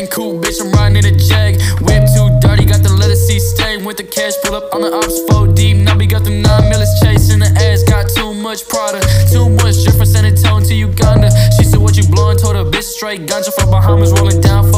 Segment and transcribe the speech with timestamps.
[0.00, 1.60] Cocaine cool, bitch, I'm riding in a jag.
[1.84, 3.84] Whip too dirty, got the letter C stain.
[3.84, 5.76] With the cash, pull up on the ops 4 deep.
[5.76, 7.82] Now we got them 9 millers chasing the ass.
[7.84, 9.00] Got too much Prada,
[9.30, 11.28] too much drip from San Antonio to Uganda.
[11.56, 12.38] She said, What you blowing?
[12.38, 14.12] Told her, bitch, straight ganja from Bahamas.
[14.12, 14.69] Rolling down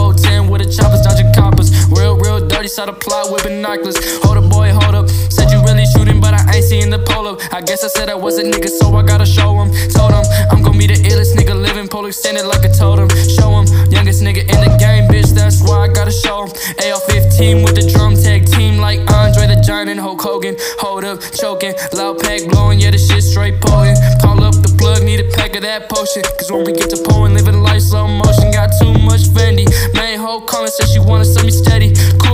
[2.73, 3.97] dirty, saw the plot with binoculars.
[4.23, 5.09] Hold up, boy, hold up.
[5.31, 7.39] Said you really shooting, but I ain't seeing the polo.
[7.51, 9.71] I guess I said I was a nigga, so I gotta show him.
[9.91, 13.09] Told him, I'm gonna be the illest nigga living, pole extended like a totem.
[13.29, 16.51] Show him, youngest nigga in the game, bitch, that's why I gotta show him.
[16.85, 20.57] AR 15 with the drum tag team like Andre the Giant and Hulk Hogan.
[20.79, 23.99] Hold up, choking, loud pack blowing, yeah, the shit straight potent.
[24.21, 26.23] Call up the plug, need a pack of that potion.
[26.39, 29.67] Cause when we get to pouring, living life slow motion, got too much Fendi.
[29.95, 31.93] Main hoe calling, said she wanna send me steady.
[32.19, 32.32] Cool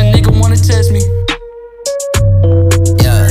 [0.00, 1.00] a nigga wanna test me.
[3.02, 3.30] Yeah,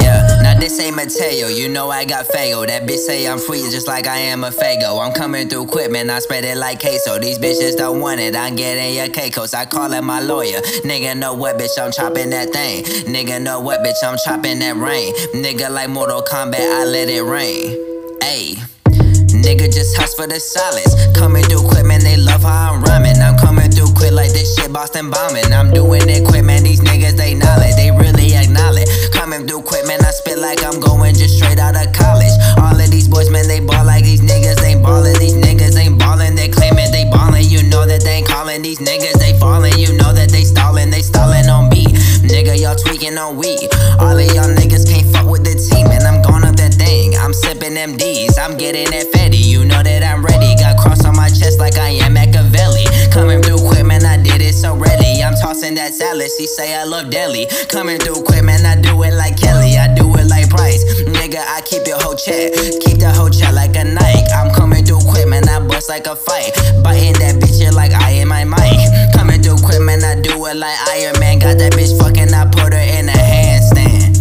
[0.00, 0.42] yeah.
[0.42, 2.66] Now this ain't Mateo, you know I got Fago.
[2.66, 5.04] That bitch say I'm free just like I am a Fago.
[5.04, 7.18] I'm coming through quick, man, I spread it like queso.
[7.18, 9.54] These bitches don't want it, I'm getting your Caicos.
[9.54, 10.60] I call it my lawyer.
[10.84, 12.84] Nigga know what, bitch, I'm chopping that thing.
[13.04, 15.12] Nigga know what, bitch, I'm chopping that rain.
[15.34, 17.76] Nigga like Mortal Kombat, I let it rain.
[18.22, 18.56] Ayy.
[19.44, 20.94] Nigga just hush for the solids.
[21.14, 23.16] Coming through quick, man, they love how I'm rhyming.
[23.20, 23.53] I'm coming
[23.84, 25.52] through quick like this shit Boston bombing.
[25.52, 27.76] I'm doing it quick, man, these niggas, they knowledge.
[27.76, 28.88] They really acknowledge.
[29.12, 32.32] Coming through quick, man, I spit like I'm going just straight out of college.
[32.56, 35.18] All of these boys, man, they ball like these niggas ain't ballin'.
[35.18, 37.44] These niggas ain't ballin', they claiming they ballin'.
[37.44, 39.76] You know that they ain't calling these niggas, they fallin'.
[39.78, 41.92] You know that they stallin', they stallin' on beat.
[42.24, 43.68] Nigga, y'all tweaking on weed.
[44.00, 45.43] All of y'all niggas can't fuck with
[47.54, 49.38] sipping MDs, I'm getting that fatty.
[49.38, 50.54] You know that I'm ready.
[50.58, 52.84] Got cross on my chest like I am Machiavelli.
[53.10, 55.22] Coming through quick, man, I did it so ready.
[55.22, 57.46] I'm tossing that salad, she say I love deli.
[57.68, 59.76] Coming through quick, man, I do it like Kelly.
[59.76, 60.82] I do it like Price.
[61.04, 62.52] Nigga, I keep your whole check.
[62.82, 64.26] Keep the whole check like a Nike.
[64.34, 66.54] I'm coming through quick, man, I bust like a fight.
[66.82, 69.14] Biting that bitch like I am my mic.
[69.14, 71.38] Coming through quick, man, I do it like Iron Man.
[71.38, 74.14] Got that bitch fucking, I put her in a handstand.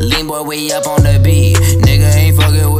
[0.00, 1.56] Lean boy, we up on the beat.
[1.84, 2.79] Nigga ain't fucking with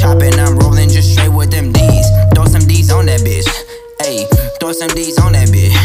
[0.00, 2.06] chopping, I'm rolling just straight with them D's.
[2.34, 3.46] Throw some D's on that bitch.
[4.00, 4.24] Ayy,
[4.58, 5.76] throw some D's on that bitch.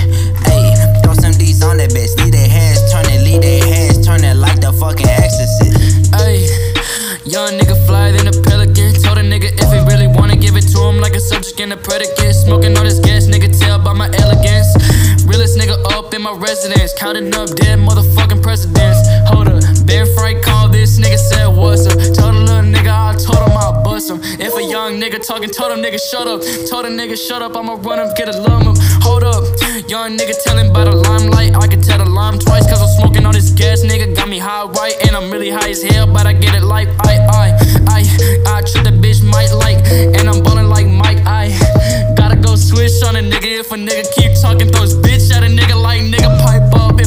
[0.47, 0.71] Ayy,
[1.03, 2.15] throw some D's on that bitch.
[2.23, 6.15] Leave their heads turning, leave their heads turning like the fucking exorcist.
[6.15, 6.47] Ayy,
[7.27, 8.95] young nigga fly than a pelican.
[9.03, 11.73] Told a nigga if he really wanna give it to him like a subject and
[11.73, 12.35] a predicate.
[12.35, 14.71] Smoking all this gas, nigga, tell by my elegance.
[15.27, 18.99] Realest nigga up in my residence, counting up dead motherfucking presidents.
[19.27, 21.44] Hold up, Ben Frank called this nigga, said
[25.05, 26.41] nigga talking, told him nigga shut up.
[26.69, 28.75] Told a nigga shut up, I'ma run him, get a lump him.
[29.01, 29.43] Hold up,
[29.87, 31.55] young nigga telling by the limelight.
[31.55, 34.15] I can tell the lime twice, cause I'm smoking all this gas, nigga.
[34.15, 36.89] Got me high right, and I'm really high as hell, but I get it like
[37.05, 37.47] I, I,
[37.87, 37.99] I,
[38.47, 39.77] I treat the bitch might like,
[40.17, 41.53] and I'm ballin' like Mike, I
[42.17, 45.43] gotta go switch on a nigga if a nigga keep talking, throw his bitch at
[45.43, 46.24] a nigga like nigga up.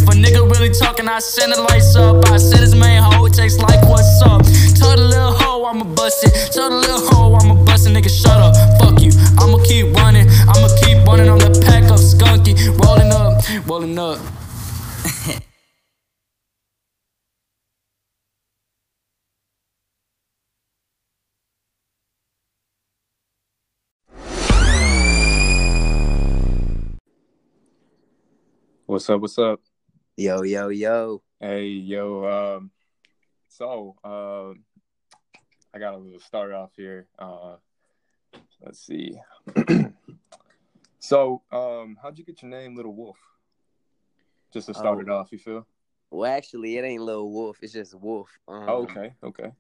[0.08, 2.24] If a nigga really talking, I send the lights up.
[2.30, 4.40] I said his main hoe, takes like what's up.
[4.74, 6.50] Tell the little hoe I'ma bust it.
[6.50, 8.54] Tell the little hoe I'ma bust it, nigga shut up.
[8.80, 10.26] Fuck you, I'ma keep running.
[10.48, 14.18] I'ma keep running on the pack of skunky, rolling up, rolling up.
[28.86, 29.20] What's up?
[29.20, 29.67] What's up?
[30.20, 31.22] Yo, yo, yo.
[31.38, 32.56] Hey, yo.
[32.56, 32.72] Um,
[33.46, 34.48] so, uh,
[35.72, 37.06] I got a little start off here.
[37.16, 37.54] Uh,
[38.60, 39.16] let's see.
[40.98, 43.16] so, um, how'd you get your name, Little Wolf?
[44.52, 45.02] Just to start Oh.
[45.02, 45.64] it off, you feel?
[46.10, 47.58] Well, actually, it ain't Little Wolf.
[47.62, 48.28] It's just Wolf.
[48.48, 49.52] Um, Oh, okay, okay.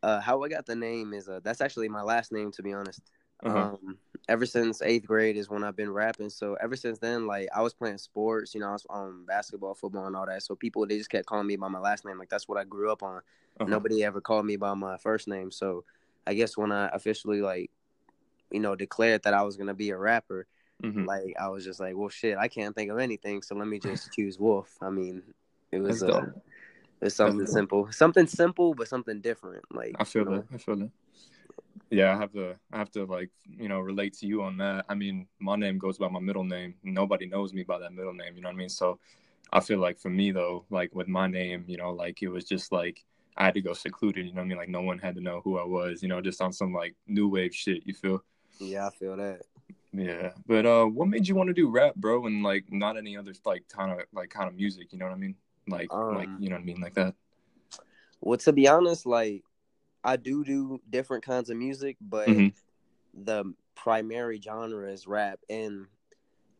[0.00, 2.72] Uh, how I got the name is uh, that's actually my last name, to be
[2.72, 3.00] honest.
[3.44, 3.58] Uh-huh.
[3.58, 3.98] Um,
[4.28, 6.30] ever since eighth grade is when I've been rapping.
[6.30, 9.74] So ever since then, like I was playing sports, you know, I was um basketball,
[9.74, 10.42] football, and all that.
[10.42, 12.18] So people they just kept calling me by my last name.
[12.18, 13.16] Like that's what I grew up on.
[13.60, 13.66] Uh-huh.
[13.70, 15.50] Nobody ever called me by my first name.
[15.50, 15.84] So
[16.26, 17.70] I guess when I officially like,
[18.50, 20.46] you know, declared that I was gonna be a rapper,
[20.82, 21.06] Mhm.
[21.06, 23.78] like I was just like, well, shit, I can't think of anything, so let me
[23.80, 24.74] just choose Wolf.
[24.80, 25.22] I mean,
[25.70, 26.26] it was That's uh,
[27.02, 29.64] it's something simple, something simple, but something different.
[29.70, 30.36] Like I feel you know?
[30.38, 30.54] that.
[30.54, 30.90] I feel that.
[31.94, 32.56] Yeah, I have to.
[32.72, 34.84] I have to like you know relate to you on that.
[34.88, 36.74] I mean, my name goes by my middle name.
[36.82, 38.34] Nobody knows me by that middle name.
[38.36, 38.68] You know what I mean?
[38.68, 38.98] So,
[39.52, 42.44] I feel like for me though, like with my name, you know, like it was
[42.44, 43.04] just like
[43.36, 44.26] I had to go secluded.
[44.26, 44.58] You know what I mean?
[44.58, 46.02] Like no one had to know who I was.
[46.02, 47.86] You know, just on some like new wave shit.
[47.86, 48.22] You feel?
[48.58, 49.42] Yeah, I feel that.
[49.92, 50.30] Yeah.
[50.46, 53.32] But uh, what made you want to do rap, bro, and like not any other
[53.44, 54.92] like kind of like kind of music?
[54.92, 55.36] You know what I mean?
[55.68, 56.80] Like like Um, you know what I mean?
[56.80, 57.14] Like that.
[58.20, 59.44] Well, to be honest, like
[60.04, 62.52] I do do different kinds of music, but Mhm.
[63.14, 65.86] the primary genre is rap, and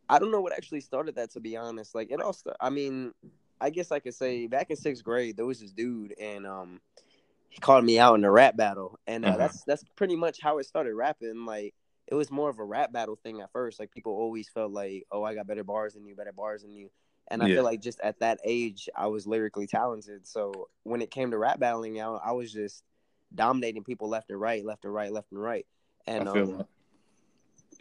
[0.09, 1.31] I don't know what actually started that.
[1.31, 2.33] To be honest, like it all.
[2.33, 3.13] Start, I mean,
[3.61, 6.81] I guess I could say back in sixth grade there was this dude, and um,
[7.49, 9.37] he called me out in a rap battle, and uh, Uh-huh.
[9.37, 11.45] that's that's pretty much how it started rapping.
[11.45, 11.73] Like
[12.07, 13.79] it was more of a rap battle thing at first.
[13.79, 16.73] Like people always felt like, oh, I got better bars than you, better bars than
[16.73, 16.89] you.
[17.29, 17.55] And I Yeah.
[17.55, 20.27] feel like just at that age, I was lyrically talented.
[20.27, 22.83] So when it came to rap battling, I, I was just
[23.35, 25.65] dominating people left and right, left and right, left and right.
[26.07, 26.65] And um,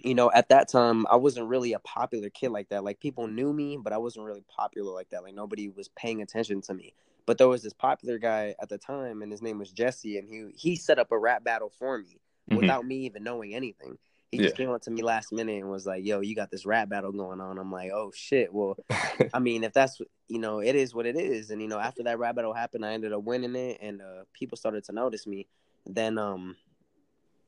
[0.02, 2.84] you know, at that time, I wasn't really a popular kid like that.
[2.84, 5.22] Like people knew me, but I wasn't really popular like that.
[5.22, 6.92] Like nobody was paying attention to me.
[7.26, 10.28] But there was this popular guy at the time, and his name was Jesse, and
[10.28, 12.20] he he set up a rap battle for me
[12.50, 12.56] Mhm.
[12.56, 13.98] without me even knowing anything.
[14.34, 14.64] He just Yeah.
[14.64, 17.12] came up to me last minute and was like, "Yo, you got this rap battle
[17.12, 18.76] going on." I'm like, "Oh shit." Well,
[19.32, 21.50] I mean, if that's you know, it is what it is.
[21.50, 24.24] And you know, after that rap battle happened, I ended up winning it, and uh,
[24.32, 25.46] people started to notice me.
[25.86, 26.56] Then, um,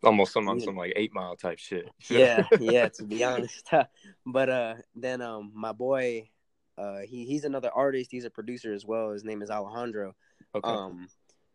[0.05, 1.91] Almost some on some like eight mile type shit.
[2.11, 3.69] yeah, yeah, to be honest.
[4.27, 6.29] but uh, then um, my boy,
[6.79, 8.11] uh, he he's another artist.
[8.13, 9.11] He's a producer as well.
[9.11, 10.15] His name is Alejandro.
[10.55, 10.69] Okay.
[10.69, 11.09] Um,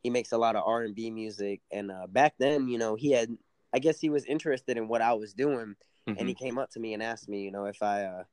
[0.04, 2.96] he makes a lot of R and B music, and uh, back then, you know,
[2.96, 3.30] he had,
[3.74, 5.76] I guess, he was interested in what I was doing,
[6.08, 6.38] and he Mhm.
[6.38, 8.24] came up to me and asked me, you know, if I, uh,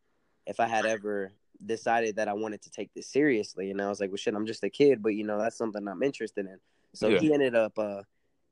[0.46, 1.32] if I had ever
[1.64, 4.46] decided that I wanted to take this seriously, and I was like, well, shit, I'm
[4.46, 6.58] just a kid, but you know, that's something I'm interested in.
[6.94, 7.18] So Yeah.
[7.20, 8.02] he ended up, uh,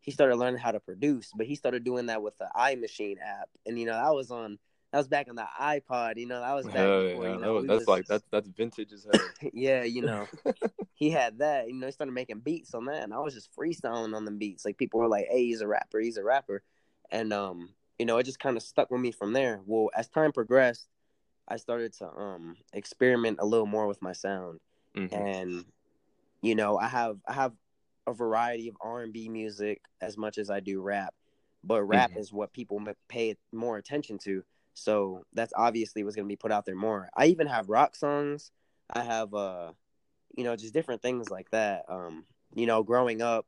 [0.01, 3.49] he started learning how to produce, but he started doing that with the iMaschine app,
[3.67, 4.59] and you know, that was on.
[4.93, 6.41] That was back on the iPod, you know.
[6.41, 7.55] That was back Hell before, yeah, you that know.
[7.55, 9.21] was- that's was- like that's that's vintage as hell.
[9.53, 10.29] yeah, you know,
[10.95, 11.67] he had that.
[11.67, 14.31] You know, he started making beats on that, and I was just freestyling on the
[14.31, 14.65] beats.
[14.65, 15.99] Like people were like, "Hey, he's a rapper.
[16.01, 16.63] He's a rapper,"
[17.11, 19.61] and um, you know, it just kind of stuck with me from there.
[19.67, 20.89] Well, as time progressed,
[21.49, 24.61] I started to um experiment a little more with my sound,
[24.97, 25.13] Mhm.
[25.13, 25.65] and
[26.43, 27.53] you know, I have I have
[28.07, 31.15] a variety of R and B music as much as I do rap,
[31.65, 32.19] but rap Mhm.
[32.19, 34.45] is what people pay more attention to.
[34.75, 37.09] So that's obviously what's gonna be put out there more.
[37.17, 38.51] I even have rock songs.
[38.91, 39.73] I have uh,
[40.37, 41.85] you know, just different things like that.
[41.89, 43.47] Um, you know, growing up,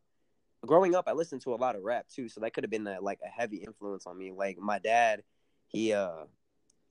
[0.66, 2.86] growing up, I listened to a lot of rap too, so that could have been
[2.86, 4.32] a, like a heavy influence on me.
[4.32, 5.22] Like my dad,
[5.66, 6.24] he uh,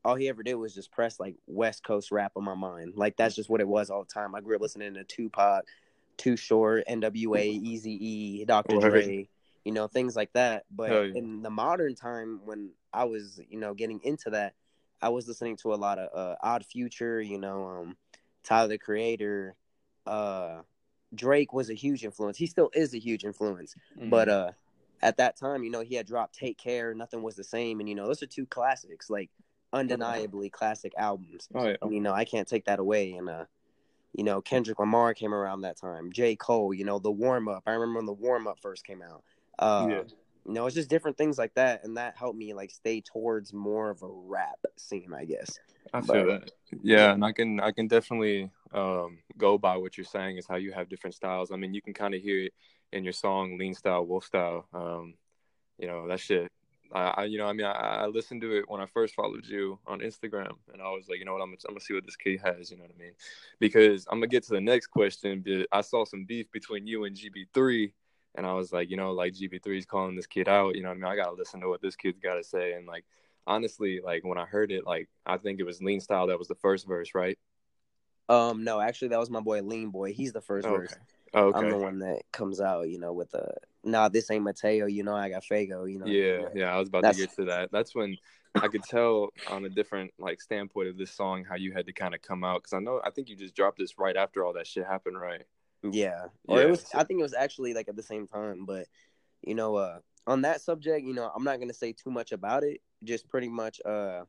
[0.04, 2.94] all he ever did was just press like West Coast rap on my mind.
[2.96, 4.36] Like that's just what it was all the time.
[4.36, 5.66] I grew up listening to Tupac,
[6.18, 8.78] Too Short, N.W.A., Easy E, Dr.
[8.78, 8.92] Word.
[8.92, 9.30] Dre,
[9.66, 10.64] you know, things like that.
[10.72, 11.12] But yeah.
[11.16, 14.54] in the modern time, when I was, you know, getting into that,
[15.02, 17.98] I was listening to a lot of uh, Odd Future, you know, um,
[18.44, 19.56] Tyler the Creator,
[20.06, 20.62] uh,
[21.16, 22.38] Drake was a huge influence.
[22.38, 23.76] He still is a huge influence.
[23.98, 24.10] Mm-hmm.
[24.10, 24.52] But uh,
[25.02, 27.88] at that time, you know, he had dropped Take Care, Nothing Was the Same, and
[27.88, 29.30] you know, those are two classics, like
[29.74, 31.50] undeniably classic albums.
[31.54, 33.14] oh yeah, And, you know, I can't take that away.
[33.14, 33.46] And uh,
[34.14, 36.12] you know, Kendrick Lamar came around that time.
[36.12, 36.36] J.
[36.36, 37.64] Cole, you know, the warm up.
[37.68, 39.24] I remember when the warm up first came out.
[39.60, 40.04] Uh, Yeah.
[40.46, 43.52] You know, it's just different things like that, and that helped me like stay towards
[43.52, 45.60] more of a rap scene, I guess.
[45.94, 46.52] I but- feel that.
[46.82, 50.56] Yeah, and I can I can definitely um, go by what you're saying is how
[50.56, 51.52] you have different styles.
[51.52, 52.54] I mean, you can kind of hear it
[52.92, 55.16] in your song "Lean Style, Wolf Style." Um,
[55.78, 56.52] you know that shit.
[56.92, 59.46] I, I you know I mean I, I listened to it when I first followed
[59.46, 62.06] you on Instagram, and I was like, you know what, I'm, I'm gonna see what
[62.06, 62.72] this kid has.
[62.72, 63.14] You know what I mean?
[63.60, 65.44] Because I'm gonna get to the next question.
[65.46, 67.92] But I saw some beef between you and GB3,
[68.36, 70.76] and I was like, you know, like GB3 is calling this kid out.
[70.76, 71.12] You know what I mean?
[71.12, 73.06] I gotta listen to what this kid's got to say, and like
[73.46, 76.48] honestly, like when I heard it, like I think it was Lean Style that was
[76.48, 77.38] the first verse, right?
[78.30, 80.14] Um, no, actually, that was my boy Lean Boy.
[80.14, 80.78] He's the first Okay.
[80.78, 80.96] verse.
[81.34, 83.54] Oh, I'm the one that comes out, you know, with the
[83.84, 84.86] nah, this ain't Mateo.
[84.86, 85.92] You know, I got Fago.
[85.92, 86.06] You know.
[86.06, 86.74] Yeah, yeah.
[86.74, 87.72] I was about That's- to get to that.
[87.72, 88.18] That's when
[88.56, 91.94] I could tell on a different like standpoint of this song how you had to
[91.94, 94.44] kind of come out because I know I think you just dropped this right after
[94.46, 95.44] all that shit happened, right?
[95.84, 96.26] Yeah.
[96.48, 98.88] Or Yeah, it was I think it was actually like at the same time, but
[99.42, 102.64] you know, uh on that subject, you know, I'm not gonna say too much about
[102.64, 102.82] it.
[103.04, 104.24] Just pretty much uh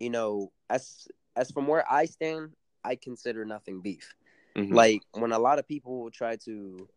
[0.00, 1.06] you know, as
[1.36, 2.50] as from where I stand,
[2.84, 4.14] I consider nothing beef.
[4.56, 4.72] Mhm.
[4.72, 6.88] Like when a lot of people try to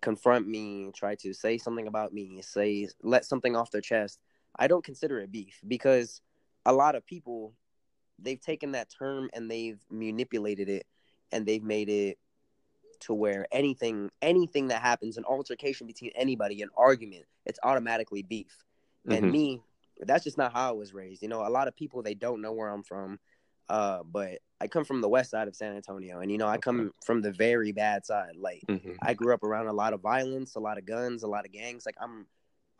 [0.00, 4.20] confront me, try to say something about me, say let something off their chest,
[4.56, 6.20] I don't consider it beef because
[6.64, 7.54] a lot of people
[8.18, 10.86] they've taken that term and they've manipulated it
[11.32, 12.18] and they've made it
[13.00, 18.64] to where anything anything that happens an altercation between anybody an argument it's automatically beef
[19.10, 19.30] and Mhm.
[19.30, 19.62] me
[20.00, 22.40] that's just not how i was raised you know a lot of people they don't
[22.40, 23.18] know where i'm from
[23.68, 26.56] uh but i come from the west side of san antonio and you know i
[26.58, 28.96] come from the very bad side like Mhm.
[29.02, 31.52] I grew up around a lot of violence, a lot of guns, a lot of
[31.52, 31.84] gangs.
[31.84, 32.26] Like I'm,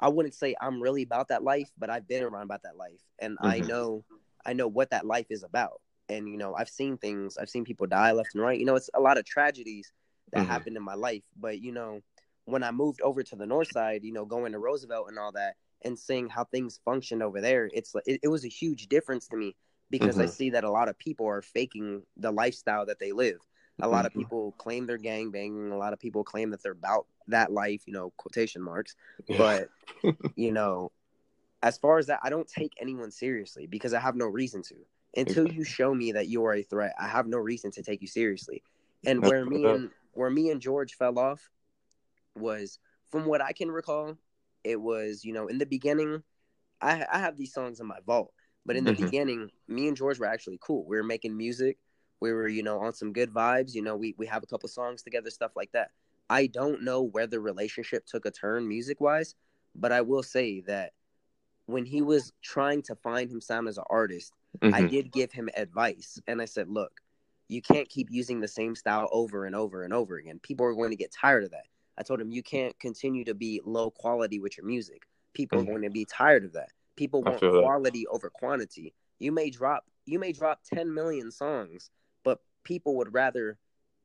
[0.01, 3.03] I wouldn't say I'm really about that life, but I've been around about that life,
[3.19, 3.67] and I Mhm.
[3.69, 4.05] know,
[4.47, 5.81] I know what that life is about.
[6.09, 8.59] And you know, I've seen things, I've seen people die left and right.
[8.59, 9.93] You know, it's a lot of tragedies
[10.33, 10.49] that Mhm.
[10.49, 11.25] happened in my life.
[11.37, 12.01] But you know,
[12.47, 15.33] when I moved over to the north side, you know, going to Roosevelt and all
[15.33, 19.29] that, and seeing how things functioned over there, it's it, it was a huge difference
[19.29, 19.55] to me
[19.91, 20.23] because mm-hmm.
[20.23, 23.39] I see that a lot of people are faking the lifestyle that they live.
[23.81, 24.07] A lot mm-hmm.
[24.07, 25.71] of people claim they're gang banging.
[25.71, 28.97] A lot of people claim that they're about that life, you know, quotation marks.
[29.27, 29.37] Yeah.
[30.03, 30.93] But you know,
[31.63, 34.77] as far as that, I don't take anyone seriously because I have no reason to.
[35.17, 38.03] Until you show me that you are a threat, I have no reason to take
[38.03, 38.63] you seriously.
[39.05, 41.51] And where me and where me and George fell off
[42.35, 42.79] was,
[43.11, 44.19] from what I can recall,
[44.63, 46.23] it was you know in the beginning,
[46.81, 48.33] I I have these songs in my vault,
[48.67, 49.05] but in the mm-hmm.
[49.05, 50.85] beginning, me and George were actually cool.
[50.85, 51.79] We were making music,
[52.21, 53.75] we were you know on some good vibes.
[53.75, 55.91] You know we we have a couple songs together, stuff like that.
[56.29, 59.35] I don't know where the relationship took a turn music wise,
[59.75, 60.93] but I will say that
[61.67, 64.75] when he was trying to find him sound as an artist, mm-hmm.
[64.75, 66.21] I did give him advice.
[66.27, 66.93] And I said, look,
[67.49, 70.41] you can't keep using the same style over and over and over again.
[70.43, 71.67] People are going to get tired of that.
[71.99, 75.03] I told him, you can't continue to be low quality with your music.
[75.35, 75.69] People mm-hmm.
[75.69, 76.71] are going to be tired of that.
[76.97, 78.11] People want quality that.
[78.11, 78.95] over quantity.
[79.19, 81.91] You may drop you may drop 10 million songs,
[82.25, 83.59] but people would rather,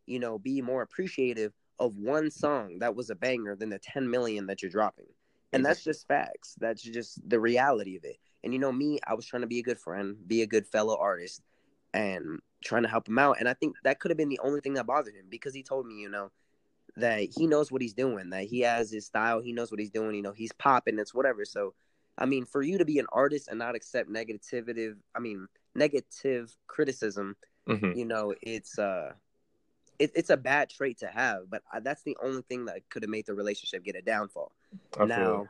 [0.08, 4.10] you know, be more appreciative of one song that was a banger than the 10
[4.10, 5.06] million that you're dropping.
[5.54, 6.56] And that's just facts.
[6.60, 8.18] That's just the reality of it.
[8.44, 10.66] And you know me i was trying to be a good friend be a good
[10.66, 11.44] fellow artist
[11.94, 13.38] and trying to help him out.
[13.40, 15.62] And i think that could have been the only thing that bothered him because he
[15.62, 16.32] told me you know
[16.98, 19.92] that he knows what he's doing that he has his style he knows what he's
[19.92, 21.46] doing you know he's popping it's whatever.
[21.46, 21.74] So
[22.18, 26.56] i mean for you to be an artist and not accept negative i mean negative
[26.68, 27.36] criticism
[27.68, 27.98] mm-hmm.
[27.98, 29.12] you know it's uh
[30.00, 33.04] it, it's a bad trait to have but I, that's the only thing that could
[33.04, 34.52] have made the relationship get a downfall
[35.00, 35.48] I now,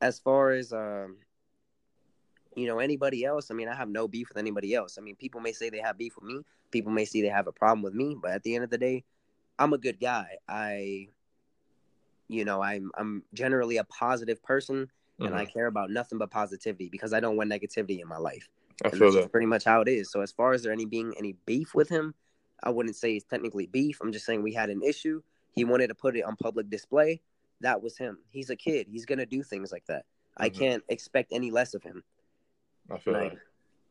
[0.00, 1.16] as far as um,
[2.54, 4.96] you know, anybody else, I mean, I have no beef with anybody else.
[4.98, 6.42] I mean, people may say they have beef with me.
[6.70, 8.78] People may see they have a problem with me, but at the end of the
[8.78, 9.04] day,
[9.58, 10.38] I'm a good guy.
[10.48, 11.08] I,
[12.28, 15.26] you know, I'm I'm generally a positive person, mm-hmm.
[15.26, 15.52] and I mm-hmm.
[15.52, 18.48] care about nothing but positivity because I don't want negativity in my life.
[18.84, 19.32] I and feel that.
[19.32, 20.10] pretty much how it is.
[20.10, 22.14] So as far as there any being any beef with him,
[22.62, 23.98] I wouldn't say it's technically beef.
[24.00, 25.22] I'm just saying we had an issue.
[25.52, 27.20] He wanted to put it on public display
[27.60, 28.18] that was him.
[28.30, 28.86] He's a kid.
[28.90, 30.04] He's gonna do things like that.
[30.04, 30.44] Mm-hmm.
[30.44, 32.02] I can't expect any less of him.
[32.90, 33.38] I feel like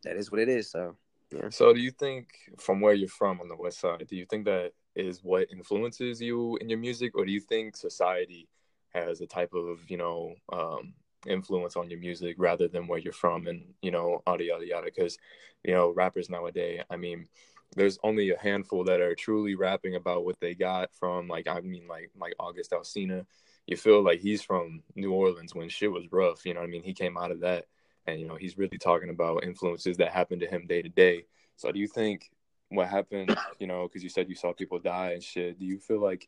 [0.03, 0.69] that is what it is.
[0.69, 0.95] So
[1.31, 1.49] yeah.
[1.49, 2.27] So do you think
[2.57, 6.21] from where you're from on the west side, do you think that is what influences
[6.21, 8.47] you in your music, or do you think society
[8.93, 10.93] has a type of, you know, um,
[11.27, 14.85] influence on your music rather than where you're from and, you know, yada yada yada?
[14.85, 15.17] Because,
[15.63, 17.27] you know, rappers nowadays, I mean,
[17.75, 21.59] there's only a handful that are truly rapping about what they got from like I
[21.59, 23.25] mean like like August Alsina
[23.67, 26.45] you feel like he's from New Orleans when shit was rough.
[26.45, 26.83] You know I mean?
[26.83, 27.65] He came out of that,
[28.05, 31.25] and you know he's really talking about influences that happened to him day to day.
[31.55, 32.29] So do you think
[32.69, 33.35] what happened?
[33.59, 35.57] You know, because you said you saw people die and shit.
[35.59, 36.27] Do you feel like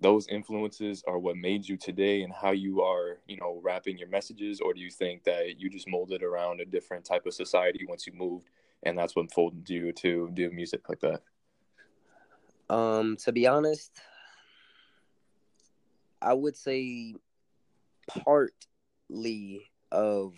[0.00, 4.08] those influences are what made you today and how you are, you know, rapping your
[4.08, 7.84] messages, or do you think that you just molded around a different type of society
[7.88, 8.50] once you moved,
[8.82, 11.22] and that's what folded you to do music like that?
[12.68, 13.92] Um, to be honest,
[16.20, 17.14] I would say
[18.08, 20.34] partly of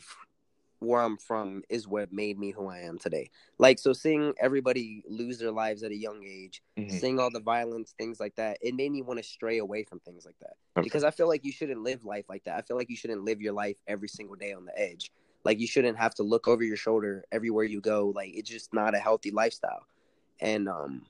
[0.87, 3.31] where I'm from is what made me who I am today.
[3.59, 6.97] Like, so seeing everybody lose their lives at a young age, mm-hmm.
[6.97, 10.01] seeing all the violence, things like that, it made me want to stray away from
[10.01, 10.55] things like that.
[10.77, 10.85] Okay.
[10.85, 12.57] Because I feel like you shouldn't live life like that.
[12.57, 15.11] I feel like you shouldn't live your life every single day on the edge.
[15.45, 18.13] Like, you shouldn't have to look over your shoulder everywhere you go.
[18.15, 19.87] Like, it's just not a healthy lifestyle.
[20.41, 21.03] And, um,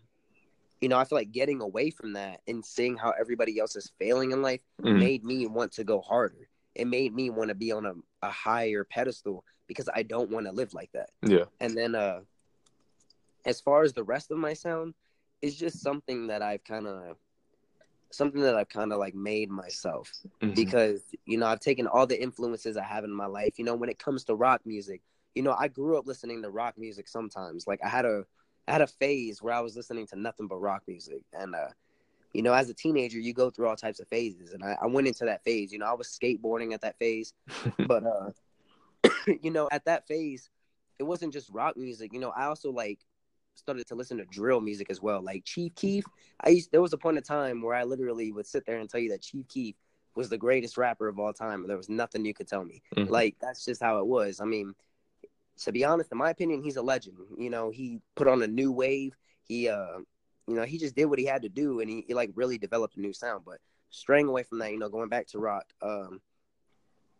[0.80, 3.92] you know, I feel like getting away from that and seeing how everybody else is
[3.98, 4.98] failing in life mm.
[4.98, 6.48] made me want to go harder.
[6.76, 10.46] It made me want to be on a, a higher pedestal because I don't want
[10.46, 11.10] to live like that.
[11.22, 11.44] Yeah.
[11.60, 12.20] And then uh
[13.44, 14.94] as far as the rest of my sound,
[15.40, 17.16] it's just something that I've kind of
[18.10, 20.54] something that I've kind of like made myself mm-hmm.
[20.54, 23.58] because you know, I've taken all the influences I have in my life.
[23.58, 25.02] You know, when it comes to rock music,
[25.34, 27.66] you know, I grew up listening to rock music sometimes.
[27.66, 28.24] Like I had a
[28.68, 31.68] I had a phase where I was listening to nothing but rock music, and uh,
[32.36, 34.86] you know, as a teenager, you go through all types of phases, and I, I
[34.86, 35.72] went into that phase.
[35.72, 37.32] You know, I was skateboarding at that phase,
[37.86, 39.08] but uh,
[39.40, 40.50] you know, at that phase,
[40.98, 42.12] it wasn't just rock music.
[42.12, 42.98] You know, I also like
[43.54, 45.22] started to listen to drill music as well.
[45.22, 46.04] Like Chief Keef,
[46.38, 48.90] I used there was a point in time where I literally would sit there and
[48.90, 49.74] tell you that Chief Keef
[50.14, 52.82] was the greatest rapper of all time, and there was nothing you could tell me.
[52.94, 53.10] Mm-hmm.
[53.10, 54.42] Like that's just how it was.
[54.42, 54.74] I mean,
[55.62, 57.16] to be honest, in my opinion, he's a legend.
[57.38, 59.16] You know, he put on a new wave.
[59.48, 60.00] He, uh,
[60.46, 62.58] you know, he just did what he had to do, and he, he like really
[62.58, 63.44] developed a new sound.
[63.44, 63.58] But
[63.90, 66.20] straying away from that, you know, going back to rock, um,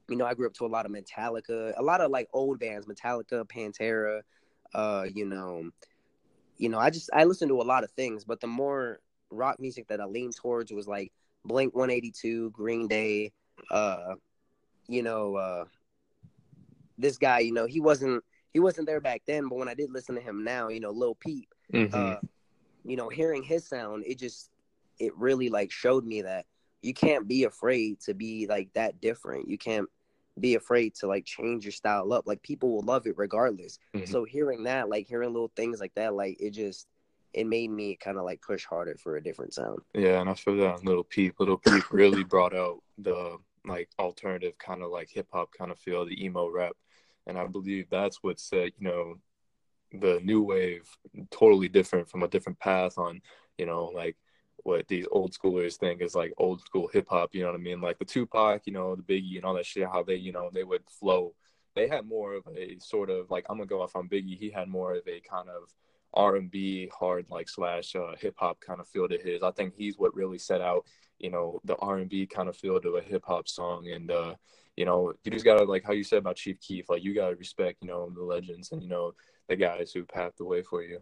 [0.09, 2.59] you know, I grew up to a lot of Metallica, a lot of like old
[2.61, 4.23] bands, Metallica, Pantera,
[4.75, 5.71] uh, you know,
[6.59, 9.59] you know, I just I listened to a lot of things, but the more rock
[9.59, 11.13] music that I leaned towards was like
[11.45, 13.33] Blink 182, Green Day,
[13.71, 14.15] uh,
[14.89, 15.65] you know, uh,
[16.99, 19.91] this guy, you know, he wasn't he wasn't there back then, but when I did
[19.91, 21.93] listen to him now, you know, Lil Peep, Mhm.
[21.93, 22.21] uh,
[22.87, 24.51] you know, hearing his sound, it just
[24.99, 26.47] it really like showed me that
[26.83, 29.49] you can't be afraid to be like that different.
[29.49, 29.89] You can't
[30.39, 32.27] be afraid to like change your style up.
[32.27, 33.79] Like people will love it regardless.
[33.95, 34.09] Mhm.
[34.09, 36.87] So hearing that, like hearing little things like that, like it just
[37.33, 39.81] it made me kind of like push harder for a different sound.
[39.95, 41.39] Yeah, and I feel that Little Peep.
[41.39, 45.79] Little Peep really brought out the like alternative kind of like hip hop kind of
[45.79, 46.77] feel, the emo rap,
[47.27, 49.17] and I believe that's what set you know
[50.01, 50.89] the new wave
[51.31, 53.21] totally different from a different path on
[53.59, 54.17] you know like
[54.67, 57.35] what these old schoolers think is like old school hip hop.
[57.35, 57.81] You know what I mean?
[57.81, 59.87] Like the Tupac, you know, the Biggie, and all that shit.
[59.87, 61.35] How they you know they would flow.
[61.75, 64.39] They had more of a sort of like I'm gonna go off on Biggie.
[64.39, 65.73] He had more of a kind of
[66.15, 69.43] R and B hard like slash uh, hip hop kind of feel to his.
[69.43, 70.87] I think he's what really set out,
[71.19, 73.89] you know, the R and B kind of feel to a hip hop song.
[73.89, 74.35] And uh,
[74.77, 77.37] you know, you just gotta like how you said about Chief Keef, like you gotta
[77.37, 79.13] respect, you know, the legends and you know
[79.49, 81.01] the guys who paved the way for you.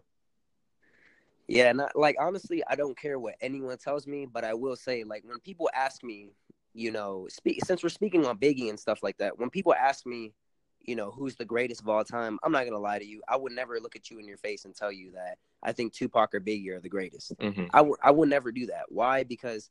[1.47, 5.03] Yeah, not like honestly, I don't care what anyone tells me, but I will say
[5.03, 6.31] like when people ask me,
[6.73, 10.05] you know, speak since we're speaking on Biggie and stuff like that, when people ask
[10.05, 10.33] me,
[10.81, 13.21] you know, who's the greatest of all time, I'm not gonna lie to you.
[13.27, 15.93] I would never look at you in your face and tell you that I think
[15.93, 17.37] Tupac or Biggie are the greatest.
[17.37, 17.65] Mm-hmm.
[17.73, 18.85] I would I would never do that.
[18.89, 19.23] Why?
[19.23, 19.69] Because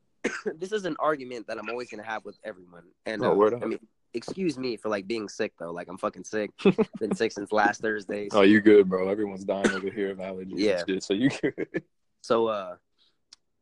[0.54, 2.84] this is an argument that I'm always gonna have with everyone.
[3.04, 3.62] And Oh, uh, word.
[3.62, 3.80] I mean,
[4.16, 5.70] excuse me for like being sick though.
[5.70, 6.50] Like I'm fucking sick.
[6.98, 8.28] Been sick since last Thursday.
[8.32, 9.08] Oh, you good, bro?
[9.08, 10.54] Everyone's dying over here of allergies.
[10.56, 10.82] Yeah.
[10.86, 11.82] shit, so you good.
[12.22, 12.76] So uh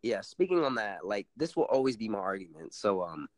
[0.03, 2.73] yeah, speaking on that, like this will always be my argument.
[2.73, 3.29] So um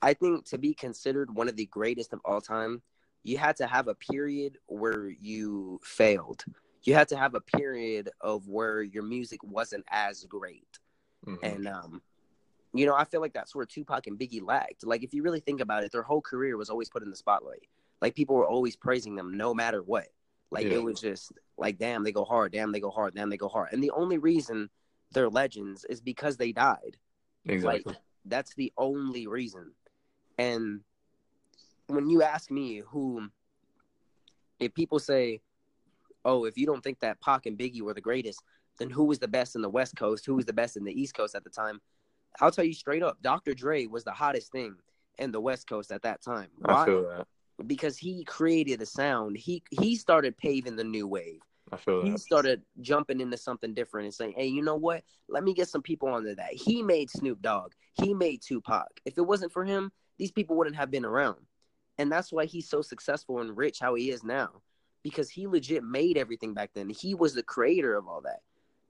[0.00, 2.80] I think to be considered one of the greatest of all time,
[3.24, 6.44] you had to have a period where you failed.
[6.84, 10.78] You had to have a period of where your music wasn't as great.
[11.26, 11.38] Mhm.
[11.42, 12.02] And um
[12.78, 14.84] you know, I feel like that's where Tupac and Biggie lacked.
[14.86, 17.16] Like if you really think about it, their whole career was always put in the
[17.16, 17.66] spotlight.
[18.02, 20.08] Like people were always praising them no matter what.
[20.50, 20.74] Like Yeah.
[20.74, 23.48] it was just like damn, they go hard, damn, they go hard, damn, they go
[23.48, 23.72] hard.
[23.72, 24.68] And the only reason
[25.12, 26.96] they're legends is because they died.
[27.44, 27.94] exactly.
[28.24, 29.72] That's the only reason.
[30.38, 30.80] And
[31.86, 33.28] when you ask me who
[34.58, 35.40] if people say,
[36.24, 38.42] "Oh, if you don't think that Pac and Biggie were the greatest,
[38.78, 40.26] then who was the best in the West Coast?
[40.26, 41.80] Who was the best in the East Coast at the time?"
[42.40, 43.54] I'll tell you straight up, Dr.
[43.54, 44.76] Dre was the hottest thing
[45.18, 46.48] in the West Coast at that time.
[46.64, 47.26] I feel that.
[47.66, 49.36] Because he created a sound.
[49.36, 51.40] He he started paving the new wave.
[51.72, 52.10] I feel that.
[52.10, 55.04] He started jumping into something different and saying, "Hey, you know what?
[55.28, 57.72] Let me get some people onto that." He made Snoop Dogg.
[57.94, 59.00] He made Tupac.
[59.06, 61.38] If it wasn't for him, these people wouldn't have been around.
[61.98, 64.60] And that's why he's so successful and rich how he is now.
[65.02, 66.90] Because he legit made everything back then.
[66.90, 68.40] He was the creator of all that,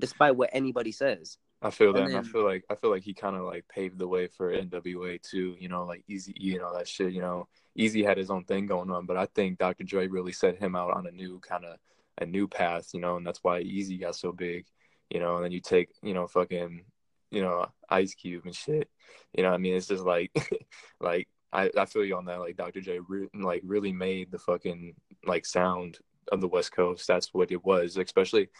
[0.00, 1.38] despite what anybody says.
[1.66, 2.04] I feel that.
[2.04, 4.28] And And I feel like I feel like he kind of like paved the way
[4.28, 5.56] for NWA too.
[5.58, 7.12] You know, like Eazy, you know that shit.
[7.12, 9.82] You know, Eazy had his own thing going on, but I think Dr.
[9.82, 11.78] Dre really set him out on a new kind of
[12.18, 12.90] a new path.
[12.94, 14.66] You know, and that's why Eazy got so big.
[15.10, 16.84] You know, and then you take you know fucking
[17.32, 18.88] you know Ice Cube and shit.
[19.36, 20.30] You know, I mean, it's just like
[21.00, 22.40] like I I feel you on that.
[22.40, 22.80] Like Dr.
[22.80, 25.98] Dre re- like really made the fucking like sound
[26.30, 27.08] of the West Coast.
[27.08, 27.96] That's what it was.
[27.96, 28.50] Especially,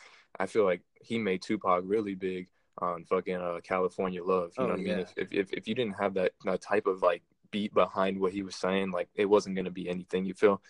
[0.40, 4.52] I feel like he made Tupac really big on fucking uh, California Love.
[4.56, 4.98] You Oh, know what I mean?
[5.16, 8.42] If, if if you didn't have that, that type of like beat behind what he
[8.42, 10.24] was saying, like it wasn't gonna be anything.
[10.24, 10.60] You feel?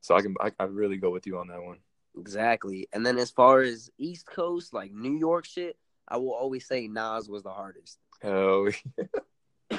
[0.00, 1.78] So I can I, I really go with you on that one.
[2.18, 2.88] Exactly.
[2.92, 5.76] And then as far as East Coast, like New York shit,
[6.08, 7.98] I will always say Nas was the hardest.
[8.22, 9.78] Hell, yeah.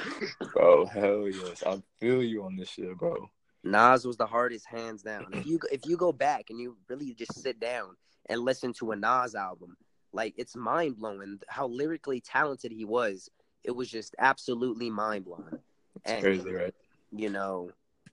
[0.52, 1.62] bro, hell yes.
[1.66, 3.30] I feel you on this shit, bro.
[3.64, 5.26] Nas was the hardest, hands down.
[5.32, 7.96] If you if you go back and you really just sit down
[8.26, 9.76] and listen to a Nas album,
[10.12, 13.28] like it's mind blowing how lyrically talented he was.
[13.64, 15.58] It was just absolutely mind blowing.
[15.96, 16.74] It's And- crazy, right?
[17.10, 17.70] You know,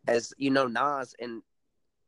[0.08, 1.42] as you know, Nas and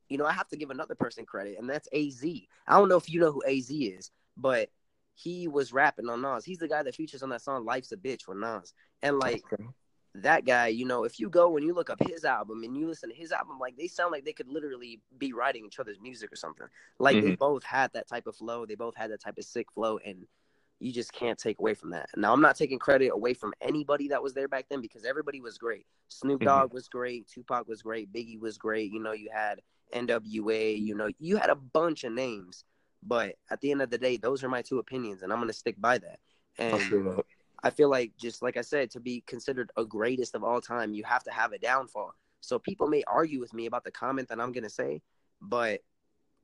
[0.10, 2.24] you know I have to give another person credit, and that's Az.
[2.24, 4.70] I don't know if you know who Az is, but
[5.16, 6.46] he was rapping on Nas.
[6.46, 9.44] He's the guy that features on that song "Life's a Bitch" with Nas, and like
[9.54, 9.64] Okay.
[10.24, 12.88] That guy, you know, if you go and you look up his album and you
[12.88, 16.00] listen to his album, like they sound like they could literally be writing each other's
[16.00, 16.68] music or something.
[17.00, 17.38] Like they Mhm.
[17.38, 20.28] both had that type of flow, they both had that type of sick flow, and
[20.80, 22.10] you just can't take away from that.
[22.16, 25.42] Now I'm not taking credit away from anybody that was there back then because everybody
[25.42, 25.86] was great.
[26.08, 26.46] Snoop Mhm.
[26.46, 28.92] Dogg was great, Tupac was great, Biggie was great.
[28.92, 29.62] You know, you had
[29.94, 32.64] NWA, you know, you had a bunch of names.
[33.04, 35.54] But at the end of the day, those are my two opinions, and I'm gonna
[35.54, 36.20] stick by that.
[36.58, 36.82] And
[37.64, 37.96] I feel that.
[37.96, 40.94] I feel like just like I said, to be considered a greatest of all time,
[40.94, 42.14] you have to have a downfall.
[42.42, 45.02] So people may argue with me about the comment that I'm gonna say,
[45.42, 45.82] but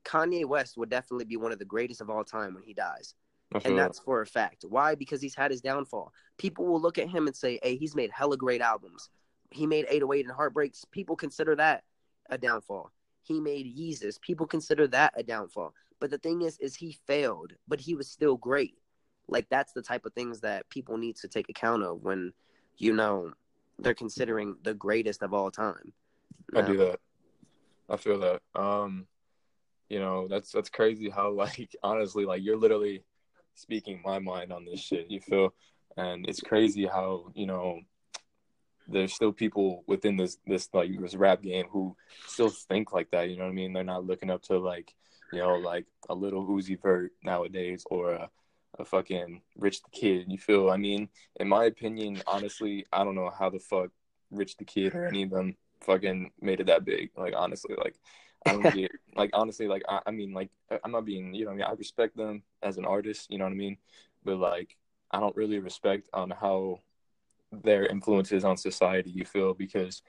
[0.03, 3.15] Kanye West would definitely be one of the greatest of all time when he dies.
[3.53, 3.75] And that.
[3.75, 4.65] that's for a fact.
[4.67, 4.95] Why?
[4.95, 6.11] Because he's had his downfall.
[6.37, 9.09] People will look at him and say, Hey, he's made hella great albums.
[9.51, 10.85] He made 808 and Heartbreaks.
[10.91, 11.83] People consider that,
[12.29, 12.91] a downfall.
[13.21, 14.19] He made Yeezus.
[14.19, 15.73] People consider that a downfall.
[15.99, 18.77] But the thing is, is he failed, but he was still great.
[19.27, 22.33] Like that's the type of things that people need to take account of when,
[22.77, 23.31] you know,
[23.79, 25.93] they're considering the greatest of all time.
[26.55, 26.99] I do that.
[27.89, 28.41] I feel that.
[28.55, 29.07] Um,
[29.89, 33.03] you know, that's that's crazy how like honestly, like you're literally
[33.55, 35.09] speaking my mind on this shit.
[35.09, 35.53] You feel,
[35.97, 37.79] and it's crazy how you know
[38.87, 41.95] there's still people within this this like this rap game who
[42.27, 43.29] still think like that.
[43.29, 43.73] You know what I mean?
[43.73, 44.93] They're not looking up to like
[45.31, 48.29] you know like a little Uzi Vert nowadays or a,
[48.79, 50.25] a fucking Rich the Kid.
[50.31, 50.69] You feel?
[50.69, 51.09] I mean,
[51.39, 53.89] in my opinion, honestly, I don't know how the fuck
[54.31, 57.11] Rich the Kid or any of them fucking made it that big.
[57.15, 57.95] Like honestly, like
[58.45, 60.49] I don't get like honestly, like I, I mean, like
[60.83, 63.27] I'm not being you know I mean I respect them as an artist.
[63.29, 63.77] You know what I mean?
[64.23, 64.75] But like
[65.11, 66.79] I don't really respect on how
[67.51, 69.11] their influences on society.
[69.11, 70.01] You feel because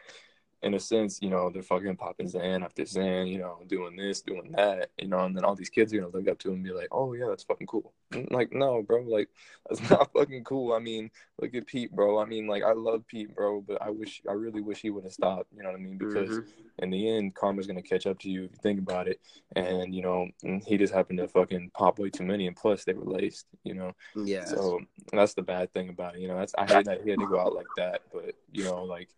[0.65, 4.23] in a sense, you know, they're fucking popping Zan after Zan, you know, doing this,
[4.23, 6.55] doing that, you know, and then all these kids are gonna look up to him
[6.55, 7.93] and be like, oh yeah, that's fucking cool.
[8.31, 9.29] like, no, bro, like
[9.69, 10.73] that's not fucking cool.
[10.73, 12.19] I mean, look at Peep, bro.
[12.19, 15.05] I mean, like I love Peep, bro, but I wish, I really wish he would
[15.05, 15.53] have stopped.
[15.55, 15.99] You know what I mean?
[15.99, 16.83] Because mm-hmm.
[16.83, 19.21] in the end, karma's gonna catch up to you if you think about it.
[19.55, 20.29] And you know,
[20.65, 23.47] he just happened to fucking pop way too many, and plus they were laced.
[23.65, 23.93] You know?
[24.17, 24.47] Yeah.
[24.47, 24.81] So
[25.13, 26.23] that's the bad thing about it.
[26.23, 28.65] You know, that's I hate that he had to go out like that, but you
[28.65, 29.11] know, like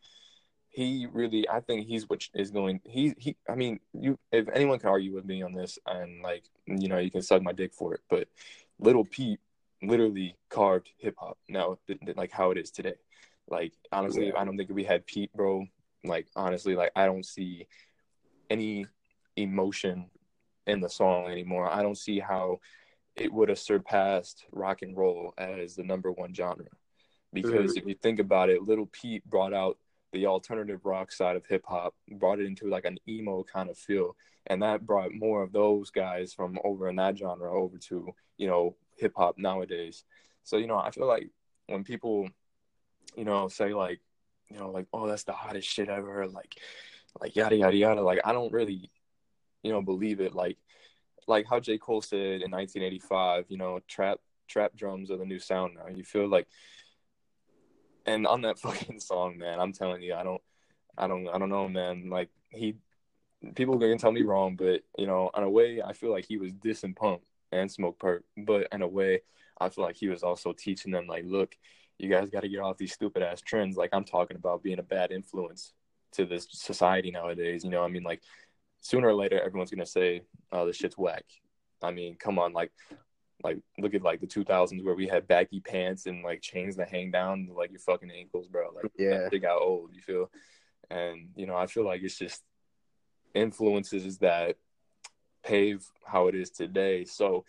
[0.76, 4.78] he really I think he's what is going he he I mean you if anyone
[4.78, 7.72] can argue with me on this and like you know you can suck my dick
[7.72, 8.28] for it but
[8.78, 9.40] little Peep
[9.82, 11.78] literally carved hip hop now
[12.14, 12.96] like how it is today
[13.48, 14.32] like honestly yeah.
[14.36, 15.64] I don't think if we had Peep bro
[16.04, 17.66] like honestly like I don't see
[18.50, 18.84] any
[19.34, 20.10] emotion
[20.66, 22.60] in the song anymore I don't see how
[23.16, 26.66] it would have surpassed rock and roll as the number one genre
[27.32, 27.78] because mm-hmm.
[27.78, 29.78] if you think about it little Peep brought out
[30.16, 33.76] the alternative rock side of hip hop, brought it into like an emo kind of
[33.76, 38.14] feel, and that brought more of those guys from over in that genre over to
[38.38, 40.04] you know hip hop nowadays.
[40.44, 41.28] So you know, I feel like
[41.66, 42.28] when people,
[43.16, 44.00] you know, say like,
[44.50, 46.56] you know, like oh that's the hottest shit ever, like,
[47.20, 48.90] like yada yada yada, like I don't really,
[49.62, 50.34] you know, believe it.
[50.34, 50.56] Like,
[51.26, 55.38] like how J Cole said in 1985, you know, trap trap drums are the new
[55.38, 55.94] sound now.
[55.94, 56.46] You feel like
[58.06, 60.42] and on that fucking song, man, I'm telling you, I don't,
[60.96, 62.08] I don't, I don't know, man.
[62.08, 62.76] Like he,
[63.54, 66.38] people can tell me wrong, but you know, in a way, I feel like he
[66.38, 69.20] was dissing Pump and Smokepurpp, but in a way,
[69.60, 71.56] I feel like he was also teaching them, like, look,
[71.98, 73.76] you guys got to get off these stupid ass trends.
[73.76, 75.72] Like I'm talking about being a bad influence
[76.12, 77.64] to this society nowadays.
[77.64, 78.22] You know, I mean, like
[78.80, 81.24] sooner or later, everyone's gonna say, "Oh, this shit's whack."
[81.82, 82.72] I mean, come on, like
[83.42, 86.88] like look at like the 2000s where we had baggy pants and like chains that
[86.88, 88.70] hang down like your fucking ankles, bro.
[88.74, 89.90] Like yeah, they got old.
[89.92, 90.30] You feel,
[90.90, 92.42] and you know I feel like it's just
[93.34, 94.56] influences that
[95.44, 97.04] pave how it is today.
[97.04, 97.44] So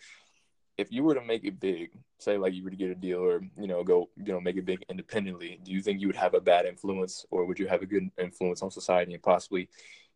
[0.76, 3.18] if you were to make it big, say like you were to get a deal
[3.18, 6.16] or you know go you know make it big independently, do you think you would
[6.16, 9.68] have a bad influence or would you have a good influence on society and possibly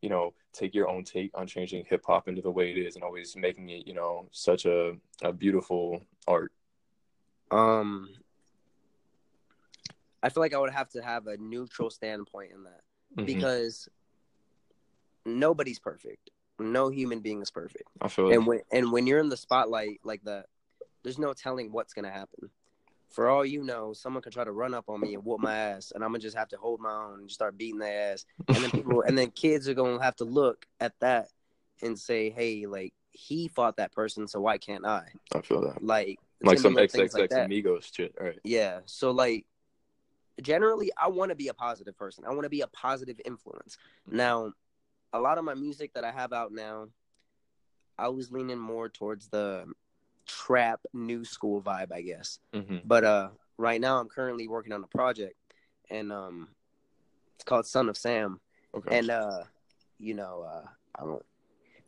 [0.02, 2.96] you know, take your own take on changing hip hop into the way it is
[2.96, 6.52] and always making it, you know, such a, a beautiful art?
[7.50, 8.10] Um,
[10.22, 12.80] I feel like I would have to have a neutral standpoint in that
[13.16, 13.24] mm-hmm.
[13.24, 13.88] because
[15.24, 16.30] nobody's perfect.
[16.58, 17.84] No human being is perfect.
[18.00, 20.46] I feel and when and when you're in the spotlight like that,
[21.02, 22.50] there's no telling what's gonna happen
[23.12, 25.55] for all you know, someone could try to run up on me and whoop my
[25.55, 28.25] ass, and I'm gonna just have to hold my own and start beating their ass.
[28.48, 31.29] And then people, and then kids are gonna have to look at that
[31.83, 35.83] and say, "Hey, like he fought that person, so why can't I?" I feel that.
[35.85, 38.38] Like, like some XXX like Amigos shit, right?
[38.44, 38.81] Yeah.
[38.87, 39.46] So like,
[40.40, 42.25] generally, I want to be a positive person.
[42.27, 43.77] I want to be a positive influence.
[44.11, 44.53] Now,
[45.12, 46.88] a lot of my music that I have out now,
[47.98, 49.66] I was leaning more towards the
[50.26, 52.38] trap new school vibe, I guess.
[52.54, 52.78] Mm-hmm.
[52.85, 55.37] But uh, right now I'm currently working on a project,
[55.90, 56.48] and um,
[57.35, 58.40] it's called Son of Sam.
[58.74, 58.98] Okay.
[58.98, 59.42] And uh,
[59.98, 61.24] you know, uh, I don't,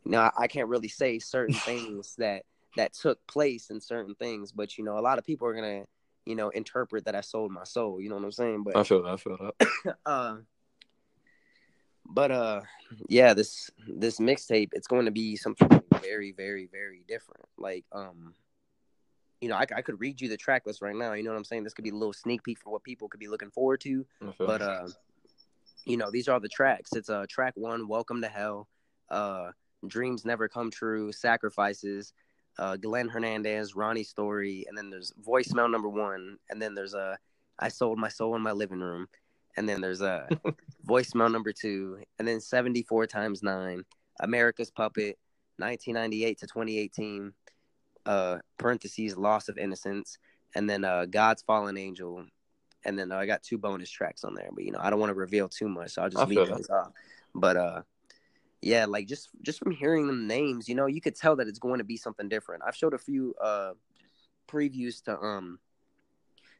[0.03, 2.43] you know, I, I can't really say certain things that
[2.75, 5.83] that took place in certain things, but you know, a lot of people are gonna,
[6.25, 8.01] you know, interpret that I sold my soul.
[8.01, 8.63] You know what I'm saying?
[8.63, 9.09] But I feel that.
[9.09, 9.95] I feel that.
[10.05, 10.37] uh,
[12.07, 12.61] but uh,
[13.09, 17.45] yeah, this this mixtape, it's going to be something very, very, very different.
[17.57, 18.33] Like, um,
[19.41, 21.13] you know, I, I could read you the track list right now.
[21.13, 21.63] You know what I'm saying?
[21.63, 24.05] This could be a little sneak peek for what people could be looking forward to.
[24.37, 24.87] But uh,
[25.85, 26.93] you know, these are all the tracks.
[26.93, 28.67] It's uh, track one, "Welcome to Hell,"
[29.09, 29.51] uh,
[29.87, 32.13] "Dreams Never Come True," "Sacrifices,"
[32.57, 36.99] uh, Glenn Hernandez, Ronnie Story, and then there's voicemail number one, and then there's a
[36.99, 37.15] uh,
[37.59, 39.07] "I Sold My Soul in My Living Room,"
[39.57, 40.27] and then there's a
[40.87, 43.83] voicemail number two, and then 74 times nine,
[44.19, 45.17] America's Puppet,
[45.57, 47.33] 1998 to 2018,
[48.05, 50.17] uh, parentheses, loss of innocence,
[50.55, 52.25] and then uh, God's Fallen Angel,
[52.83, 54.99] and then uh, I got two bonus tracks on there, but you know I don't
[54.99, 56.91] want to reveal too much, so I'll just I leave those off.
[57.33, 57.81] But uh,
[58.61, 61.59] yeah, like just just from hearing them names, you know, you could tell that it's
[61.59, 62.63] going to be something different.
[62.65, 63.73] I've showed a few uh
[64.47, 65.59] previews to um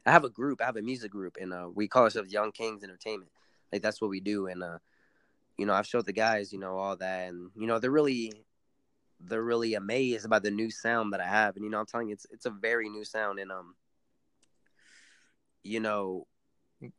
[0.05, 2.51] I have a group, I have a music group and uh we call ourselves Young
[2.51, 3.31] Kings Entertainment.
[3.71, 4.77] Like that's what we do and uh
[5.57, 8.33] you know, I've showed the guys, you know, all that and you know, they're really
[9.19, 11.55] they're really amazed about the new sound that I have.
[11.55, 13.75] And you know, I'm telling you it's it's a very new sound and um
[15.63, 16.27] you know,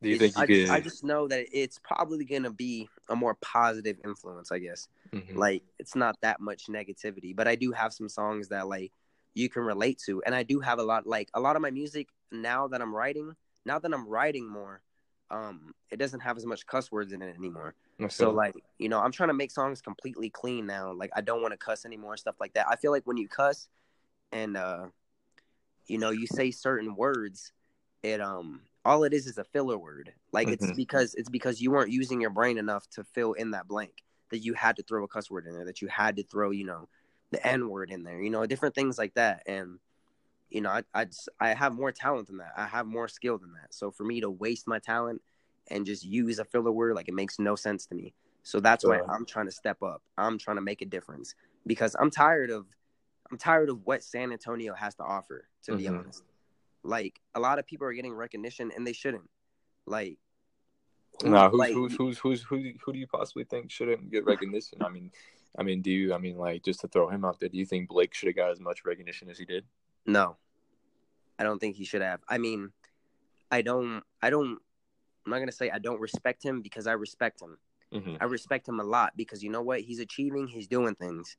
[0.01, 0.69] Do you think you I, could?
[0.69, 5.35] I just know that it's probably gonna be a more positive influence, I guess Mhm.
[5.35, 8.91] like it's not that much negativity but i do have some songs that like
[9.37, 11.69] you can relate to and i do have a lot like a lot of my
[11.69, 14.81] music now that i'm writing now that i'm writing more
[15.29, 17.75] um it doesn't have as much cuss words in it anymore.
[18.09, 21.41] So like you know i'm trying to make songs completely clean now like i don't
[21.41, 22.67] want to cuss anymore stuff like that.
[22.67, 23.67] I feel like when you cuss
[24.31, 24.87] and uh
[25.87, 27.51] you know you say certain words
[28.03, 30.13] it um all it is is a filler word.
[30.31, 30.75] Like it's Mhm.
[30.77, 34.39] because it's because you weren't using your brain enough to fill in that blank that
[34.39, 36.65] you had to throw a cuss word in there that you had to throw you
[36.65, 36.87] know
[37.31, 39.43] the n word in there you know different things like that.
[39.47, 39.79] And
[40.49, 42.53] you know I, I just- I have more talent than that.
[42.55, 43.73] I have more skill than that.
[43.73, 45.21] So for me to waste my talent
[45.69, 48.13] and just use a filler word like it makes no sense to me.
[48.43, 50.01] So that's why i'm trying to step up.
[50.17, 51.35] I'm trying to make a difference
[51.65, 52.65] because i'm tired of
[53.29, 55.99] i'm tired of what san antonio has to offer to be Mhm.
[55.99, 56.23] honest.
[56.83, 59.29] Like a lot of people are getting recognition and they shouldn't.
[59.85, 60.17] Like
[61.21, 64.23] who- Nah, who's, like, who's who's who's who who do you possibly think shouldn't get
[64.23, 64.81] recognition?
[64.81, 65.11] I mean,
[65.57, 66.13] I mean, do you?
[66.13, 68.35] I mean, like just to throw him out there, do you think Blake should have
[68.35, 69.65] got as much recognition as he did?
[70.05, 70.37] No,
[71.39, 72.19] I don't think he should have.
[72.27, 72.71] I mean,
[73.51, 74.03] I don't.
[74.21, 74.59] I don't.
[75.25, 77.57] I'm not gonna say I don't respect him because I respect him.
[77.93, 78.15] Mm-hmm.
[78.21, 79.81] I respect him a lot because you know what?
[79.81, 80.47] He's achieving.
[80.47, 81.37] He's doing things,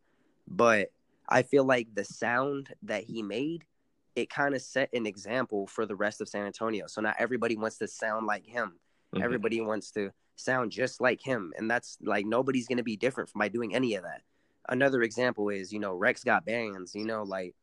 [0.49, 0.91] but
[1.29, 3.65] I feel like the sound that he made,
[4.17, 6.87] it kind of set an example for the rest of San Antonio.
[6.87, 8.79] So now everybody wants to sound like him.
[9.15, 9.23] Mhm.
[9.23, 13.41] Everybody wants to sound just like him, and that's like nobody's gonna be different from
[13.41, 14.23] by doing any of that.
[14.69, 16.95] Another example is you know Rex got bands.
[16.95, 17.55] You know, like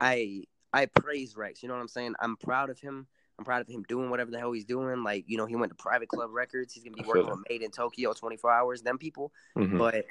[0.00, 1.62] I I praise Rex.
[1.62, 2.14] You know what I'm saying?
[2.20, 3.06] I'm proud of him.
[3.38, 5.02] I'm proud of him doing whatever the hell he's doing.
[5.02, 6.72] Like you know, he went to Private Club Records.
[6.74, 8.82] He's gonna be working with Made in Tokyo 24 hours.
[8.82, 9.78] Them people, Mhm.
[9.78, 10.04] but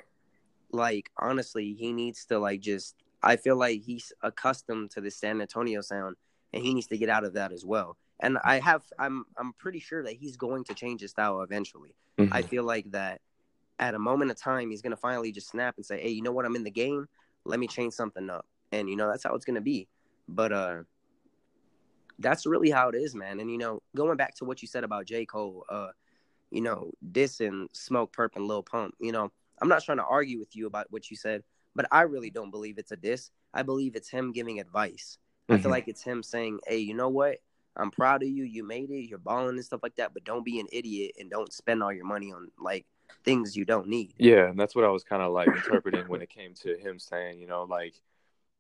[0.72, 2.96] like honestly, he needs to like just.
[3.22, 6.16] I feel like he's accustomed to the San Antonio sound,
[6.54, 7.98] and he needs to get out of that as well.
[8.20, 11.96] And I have, I'm, I'm pretty sure that he's going to change his style eventually.
[12.18, 12.30] Mhm.
[12.32, 13.22] I feel like that
[13.80, 16.34] at a moment of time, he's gonna finally just snap and say, "Hey, you know
[16.34, 16.46] what?
[16.46, 17.08] I'm in the game.
[17.46, 19.88] Let me change something up." And you know that's how it's gonna be.
[20.28, 20.84] But uh,
[22.20, 23.40] that's really how it is, man.
[23.40, 25.26] And you know, going back to what you said about J.
[25.26, 25.92] Cole, uh,
[26.52, 28.96] you know, dissing Smokepurpp and Lil Pump.
[29.00, 31.44] You know, I'm not trying to argue with you about what you said,
[31.76, 33.32] but I really don't believe it's a diss.
[33.54, 35.18] I believe it's him giving advice.
[35.48, 35.72] I feel Mhm.
[35.72, 37.38] like it's him saying, "Hey, you know what?
[37.76, 38.44] I'm proud of you.
[38.44, 39.10] You made it.
[39.10, 40.14] You're balling and stuff like that.
[40.14, 42.86] But don't be an idiot and don't spend all your money on like
[43.24, 46.22] things you don't need." Yeah, and that's what I was kind of like interpreting when
[46.22, 47.96] it came to him saying, you know, like,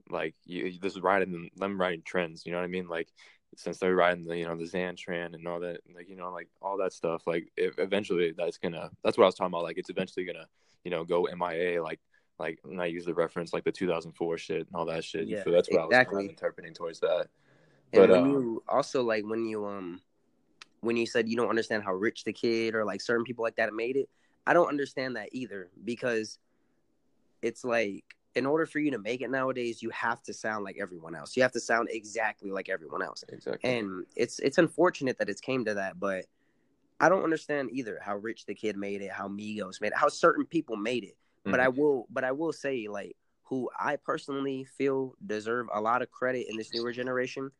[0.09, 2.45] like you, this is riding them riding trends.
[2.45, 2.87] You know what I mean?
[2.87, 3.09] Like,
[3.55, 6.31] since they're riding the, you know, the Zan trend and all that, like, you know,
[6.31, 7.25] like all that stuff.
[7.25, 8.89] Like, if eventually that's gonna.
[9.03, 9.63] That's what I was talking about.
[9.63, 10.47] Like, it's eventually gonna,
[10.83, 11.81] you know, go MIA.
[11.83, 11.99] Like,
[12.39, 15.27] like and I use the reference like the 2004 shit and all that shit.
[15.27, 17.27] Yeah, feel that's what I was kind of interpreting towards that.
[17.93, 20.01] And But, when um, you also like when you um
[20.81, 23.55] when you said you don't understand how rich the kid or like certain people like
[23.57, 24.09] that made it,
[24.47, 26.37] I don't understand that either because
[27.41, 28.03] it's like
[28.35, 31.35] in order for you to make it nowadays, you have to sound like everyone else.
[31.35, 33.23] You have to sound exactly like everyone else.
[33.29, 33.77] Exactly.
[33.77, 36.25] And it's it's unfortunate that it's came to that, but
[36.99, 40.09] I don't understand either how rich the kid made it, how Migos made it, how
[40.09, 41.17] certain people made it.
[41.45, 41.63] But Mhm.
[41.63, 46.11] I will but I will say like who I personally feel deserve a lot of
[46.11, 47.51] credit in this newer generation,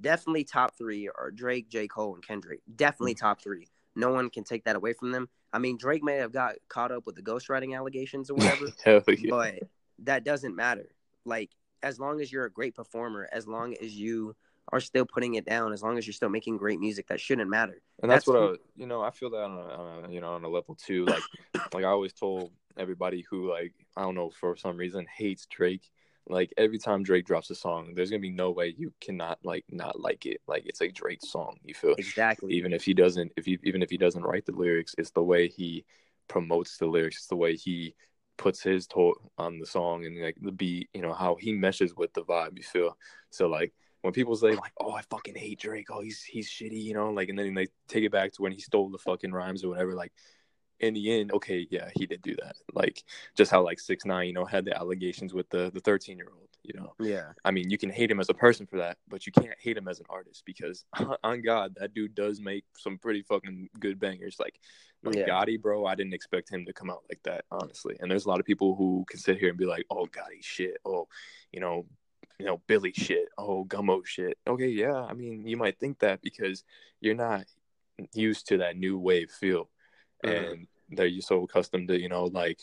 [0.00, 1.88] definitely top three are Drake, J.
[1.88, 2.60] Cole, and Kendrick.
[2.74, 3.20] Definitely mm.
[3.20, 3.68] top three.
[3.96, 5.28] No one can take that away from them.
[5.52, 9.30] I mean, Drake may have got caught up with the ghostwriting allegations or whatever, yeah.
[9.30, 9.54] but
[10.00, 10.90] that doesn't matter.
[11.24, 11.50] Like,
[11.82, 14.34] as long as you're a great performer, as long as you
[14.72, 17.48] are still putting it down, as long as you're still making great music, that shouldn't
[17.48, 17.80] matter.
[18.02, 20.20] and that's, That's what I, you know, I feel that on a, on a, you
[20.20, 21.06] know, on a level too.
[21.06, 21.22] Like,
[21.74, 25.90] like I always told everybody who, like, I don't know, for some reason hates Drake.
[26.28, 29.64] Like every time Drake drops a song, there's gonna be no way you cannot like
[29.70, 30.40] not like it.
[30.46, 31.58] Like it's a Drake song.
[31.64, 32.54] You feel Exactly.
[32.54, 35.22] even if he doesn't, if he even if he doesn't write the lyrics, it's the
[35.22, 35.84] way he
[36.28, 37.16] promotes the lyrics.
[37.16, 37.94] It's the way he
[38.36, 40.90] puts his toe on the song and like the beat.
[40.94, 42.56] You know how he meshes with the vibe.
[42.56, 42.96] You feel
[43.30, 46.82] so like when people say like, "Oh, I fucking hate Drake," oh, he's he's shitty,
[46.82, 49.32] you know, like, and then they take it back to when he stole the fucking
[49.32, 49.94] rhymes or whatever.
[49.94, 50.12] Like,
[50.80, 52.56] in the end, okay, yeah, he did do that.
[52.72, 53.02] Like,
[53.36, 56.28] just how like six nine, you know, had the allegations with the the thirteen year
[56.32, 56.94] old, you know.
[57.00, 57.32] Yeah.
[57.44, 59.76] I mean, you can hate him as a person for that, but you can't hate
[59.76, 60.84] him as an artist because
[61.24, 64.36] on God, that dude does make some pretty fucking good bangers.
[64.38, 64.58] Like,
[65.02, 65.28] like Yeah.
[65.28, 67.96] Gotti, bro, I didn't expect him to come out like that, honestly.
[68.00, 70.42] And there's a lot of people who can sit here and be like, "Oh, Gotti
[70.42, 71.08] shit," oh,
[71.52, 71.86] you know,
[72.38, 74.38] you know, Billy shit, oh, Gummo shit.
[74.46, 76.62] Okay, yeah, I mean, you might think that because
[77.00, 77.44] you're not
[78.14, 79.68] used to that new wave feel,
[80.24, 80.52] Mhm.
[80.52, 82.60] and they're so accustomed to, you know, like,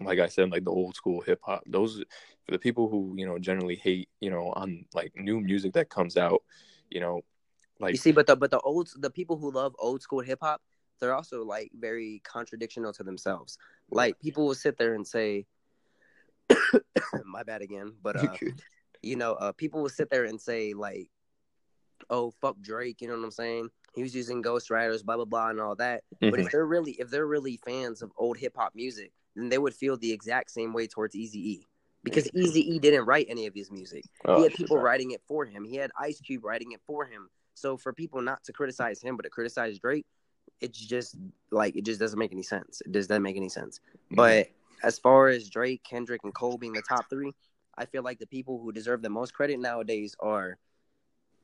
[0.00, 1.62] like I said, like the old school hip hop.
[1.66, 2.04] Those
[2.44, 5.90] for the people who you know generally hate, you know, on like new music that
[5.90, 6.42] comes out,
[6.90, 7.22] you know,
[7.80, 10.38] like You see, but the but the old the people who love old school hip
[10.42, 10.62] hop,
[11.00, 13.58] they're also like very contradictional to themselves.
[13.90, 15.46] Like people will sit there and say,
[17.24, 18.36] "My bad again," but uh,
[19.02, 21.10] you know, uh, people will sit there and say like,
[22.10, 23.70] "Oh, fuck Drake," you know what I'm saying?
[23.98, 26.04] He was using ghostwriters, blah blah blah, and all that.
[26.20, 26.46] But Mhm.
[26.46, 29.74] if they're really if they're really fans of old hip hop music, then they would
[29.74, 31.66] feel the exact same way towards Easy E.
[32.04, 34.04] Because Easy E didn't write any of his music.
[34.24, 35.64] Oh, he had people writing it for him.
[35.64, 37.28] He had Ice Cube writing it for him.
[37.54, 40.06] So for people not to criticize him but to criticize Drake,
[40.60, 41.16] it's just
[41.50, 42.80] like it just doesn't make any sense.
[42.86, 43.80] It just doesn't make any sense.
[44.12, 44.16] Mhm.
[44.16, 44.50] But
[44.84, 47.34] as far as Drake, Kendrick, and Cole being the top three,
[47.76, 50.56] I feel like the people who deserve the most credit nowadays are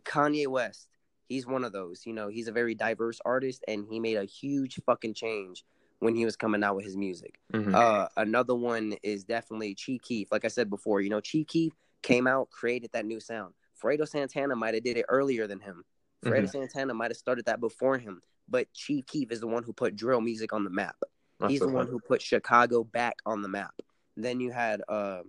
[0.04, 0.88] Kanye West.
[1.28, 2.06] He's one of those.
[2.06, 5.64] You know, he's a very diverse artist, and he made a huge fucking change
[6.00, 7.40] when he was coming out with his music.
[7.52, 7.74] Mhm.
[7.74, 10.30] Uh, another one is definitely Chief Keef.
[10.30, 13.54] Like I said before, you know, Chief Keef came out, created that new sound.
[13.80, 15.84] Fredo Santana might have did it earlier than him.
[16.22, 16.50] Fredo Mhm.
[16.50, 18.20] Santana might have started that before him.
[18.48, 20.96] But Chief Keef is the one who put drill music on the map.
[21.40, 23.74] That's He's the one who put Chicago back on the map.
[24.16, 25.22] Then you had uh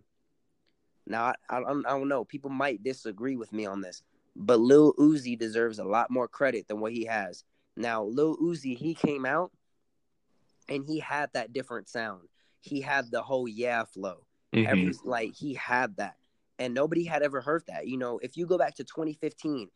[1.07, 2.25] now I, I, I don't know.
[2.25, 4.03] People might disagree with me on this,
[4.35, 7.43] but Lil Uzi deserves a lot more credit than what he has.
[7.77, 9.51] Now Lil Uzi, he came out
[10.69, 12.27] and he had that different sound.
[12.61, 14.25] He had the whole yeah flow.
[14.53, 14.67] Mhm.
[14.67, 16.15] Every like he had that,
[16.59, 17.87] and nobody had ever heard that.
[17.87, 19.69] You know, if you go back to 2015,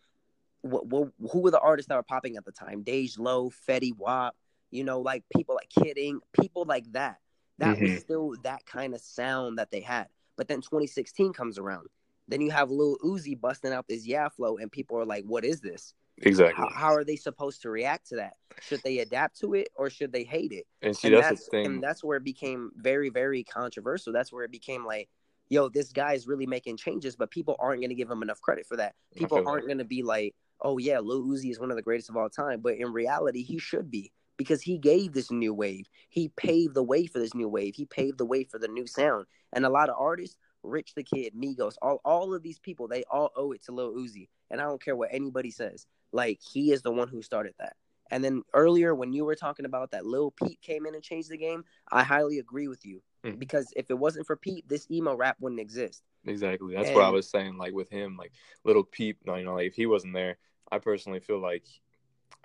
[0.62, 2.84] what, what who were the artists that were popping at the time?
[2.84, 4.36] Dej Loaf, Fetty Wap,
[4.72, 7.20] you know, like people like Kidding, people like that.
[7.60, 8.00] That was Mhm.
[8.00, 10.08] still that kind of sound that they had.
[10.38, 11.88] But then 2016 comes around.
[12.30, 15.44] Then you have Lil Uzi busting out this yeah flow, and people are like, "What
[15.44, 15.94] is this?
[16.22, 16.64] Exactly.
[16.64, 18.34] How, how are they supposed to react to that?
[18.62, 21.46] Should they adapt to it or should they hate it?" and see, and that's, that's
[21.46, 21.66] the thing.
[21.66, 25.10] and that's where it became very very controversial that's where it became like
[25.50, 28.42] yo this guy is really making changes but people aren't going to give him enough
[28.42, 31.72] credit for that people aren't going to be like oh yeah lil uzi is one
[31.72, 35.12] of the greatest of all time but in reality he should be because he gave
[35.12, 38.44] this new wave he paved the way for this new wave he paved the way
[38.44, 42.34] for the new sound and a lot of artists rich the kid migos all, all
[42.34, 45.10] of these people they all owe it to lil uzi and i don't care what
[45.12, 47.76] anybody says like he is the one who started that
[48.12, 51.30] and then earlier, when you were talking about that Lil Peep came in and changed
[51.30, 53.02] the game, I highly agree with you.
[53.24, 53.38] Mhm.
[53.38, 56.04] Because if it wasn't for Peep, this emo rap wouldn't exist.
[56.26, 56.74] Exactly.
[56.74, 57.58] That's what I was saying.
[57.58, 58.32] Like with him, like
[58.64, 59.20] little Peep.
[59.26, 60.38] You know, like if he wasn't there,
[60.72, 61.66] I personally feel like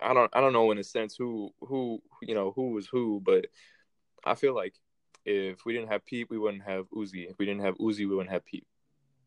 [0.01, 0.31] I don't.
[0.35, 3.47] I don't know in a sense who who you know who was who, but
[4.25, 4.75] I feel like
[5.25, 7.31] if we didn't have Peep, we wouldn't have Uzi.
[7.31, 8.67] If we didn't have Uzi, we wouldn't have Peep.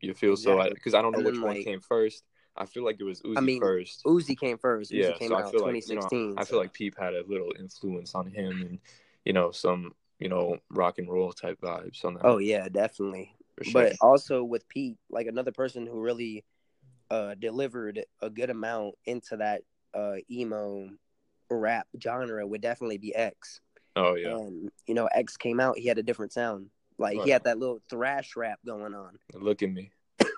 [0.00, 0.62] You feel so?
[0.68, 2.24] Because I, don't know which then, one came first.
[2.56, 4.02] I feel like it was Uzi I mean, first.
[4.04, 4.92] Uzi came first.
[4.92, 6.34] Uzi yeah, came so out I feel like you 2016.
[6.34, 8.78] know, I feel like Peep had a little influence on him, and
[9.24, 12.24] you know some you know rock and roll type vibes on that.
[12.24, 13.34] Oh yeah, definitely.
[13.62, 13.72] sure.
[13.72, 16.44] But also with Pete, like another person who really
[17.10, 19.62] uh delivered a good amount into that
[19.94, 20.90] uh emo
[21.50, 23.60] rap genre would definitely be X.
[23.98, 26.70] oh yeah, And you know, X came out, he had a different sound.
[26.98, 29.18] Like Oh, he had that little thrash rap going on.
[29.34, 29.90] look at me.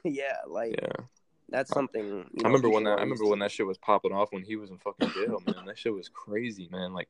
[0.05, 1.05] yeah, like Yeah.
[1.49, 2.05] that's something.
[2.32, 2.99] you I remember when that.
[2.99, 5.64] I remember when that shit was popping off when he was in fucking jail, man.
[5.66, 6.93] That shit was crazy, man.
[6.93, 7.09] Like,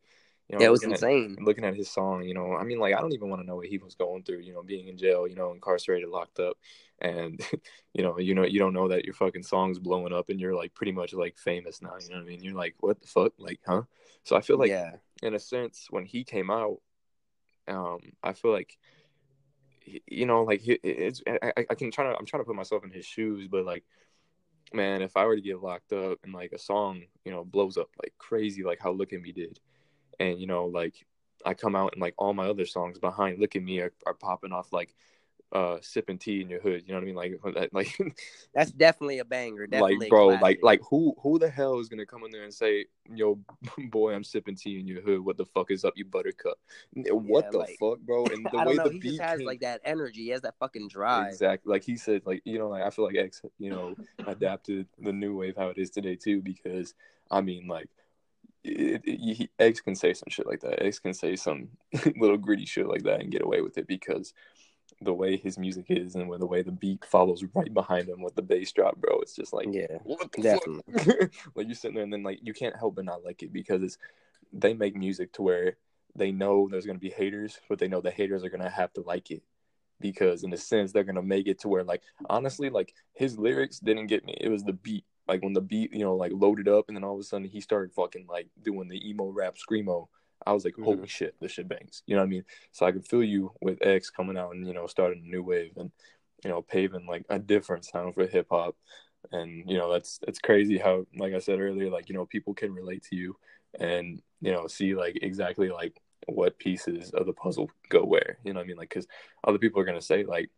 [0.49, 1.37] you know, Yeah, it was looking at- insane.
[1.45, 3.57] looking at his song, you know, I mean, like, I don't even want to know
[3.57, 6.57] what he was going through, you know, being in jail, you know, incarcerated, locked up,
[7.01, 7.41] and
[7.95, 10.55] you know, you know, you don't know that your fucking song's blowing up, and you're
[10.55, 11.95] like pretty much like famous now.
[12.01, 12.43] You know what I mean?
[12.43, 13.83] You're like, what the fuck, like, huh?
[14.25, 14.93] So I feel like, yeah,
[15.23, 16.79] in a sense, when he came out,
[17.69, 18.79] um, I feel like,
[20.07, 22.91] you know, like it's, I, I- can try to, I'm trying to put myself in
[22.91, 23.85] his shoes, but like,
[24.73, 27.77] man, if I were to get locked up and like a song, you know, blows
[27.77, 29.59] up like crazy, like how Look at Me did,
[30.21, 31.07] and you know, like
[31.45, 34.15] I come out and like all my other songs behind Look at Me are, are
[34.15, 34.95] popping off like
[35.53, 36.83] uh sipping tea in your hood.
[36.87, 37.15] You know what I mean?
[37.17, 37.99] Like like
[38.55, 39.67] That's definitely a banger.
[39.67, 40.43] Definitely like bro, classic.
[40.43, 43.39] like like who who the hell is gonna come in there and say, "Yo,
[43.91, 45.25] boy, I'm sipping tea in your hood.
[45.25, 46.59] What the fuck is up, you buttercup?
[46.95, 48.27] What Yeah, the like- fuck, bro?
[48.27, 48.85] And the I way know.
[48.85, 50.23] the He beat just has came- like that energy.
[50.25, 51.33] He has that fucking drive.
[51.33, 51.71] Exactly.
[51.71, 53.97] Like he said, like, you know, like I feel like X, you know,
[54.27, 56.95] adapted the new wave how it is today too, because
[57.31, 57.89] I mean, like,
[58.63, 60.83] it, it, he, X can say some shit like that.
[60.85, 61.69] X can say some
[62.17, 64.35] little gritty shit like that and get away with it because
[65.03, 68.21] the way his music is and where the way the beat follows right behind him
[68.23, 70.83] with the bass drop, bro, it's just like, Yeah, what the definitely.
[70.93, 71.31] fuck?
[71.55, 73.83] like you're sitting there and then like you can't help but not like it because
[73.83, 73.97] it's
[74.53, 75.77] they make music to where
[76.17, 79.01] they know there's gonna be haters, but they know the haters are gonna have to
[79.03, 79.43] like it
[80.01, 83.79] because in a sense they're gonna make it to where like honestly like his lyrics
[83.79, 84.37] didn't get me.
[84.41, 85.05] It was the beat.
[85.29, 87.47] Like when the beat, you know, like loaded up and then all of a sudden
[87.47, 90.09] he started fucking like doing the emo rap screamo.
[90.47, 90.85] I was like, Mhm.
[90.85, 92.03] holy shit, this shit bangs.
[92.07, 92.45] You know what I mean?
[92.73, 95.43] So I can feel you with X coming out and, you know, starting a new
[95.43, 95.91] wave and,
[96.45, 98.77] you know, paving like a different sound for hip hop.
[99.33, 102.55] And, you know, that's it's crazy how like I said earlier, like, you know, people
[102.55, 103.37] can relate to you
[103.79, 108.39] and, you know, see like exactly like what pieces of the puzzle go where.
[108.45, 108.77] You know what I mean?
[108.77, 109.07] Like cause
[109.45, 110.51] other people are gonna say like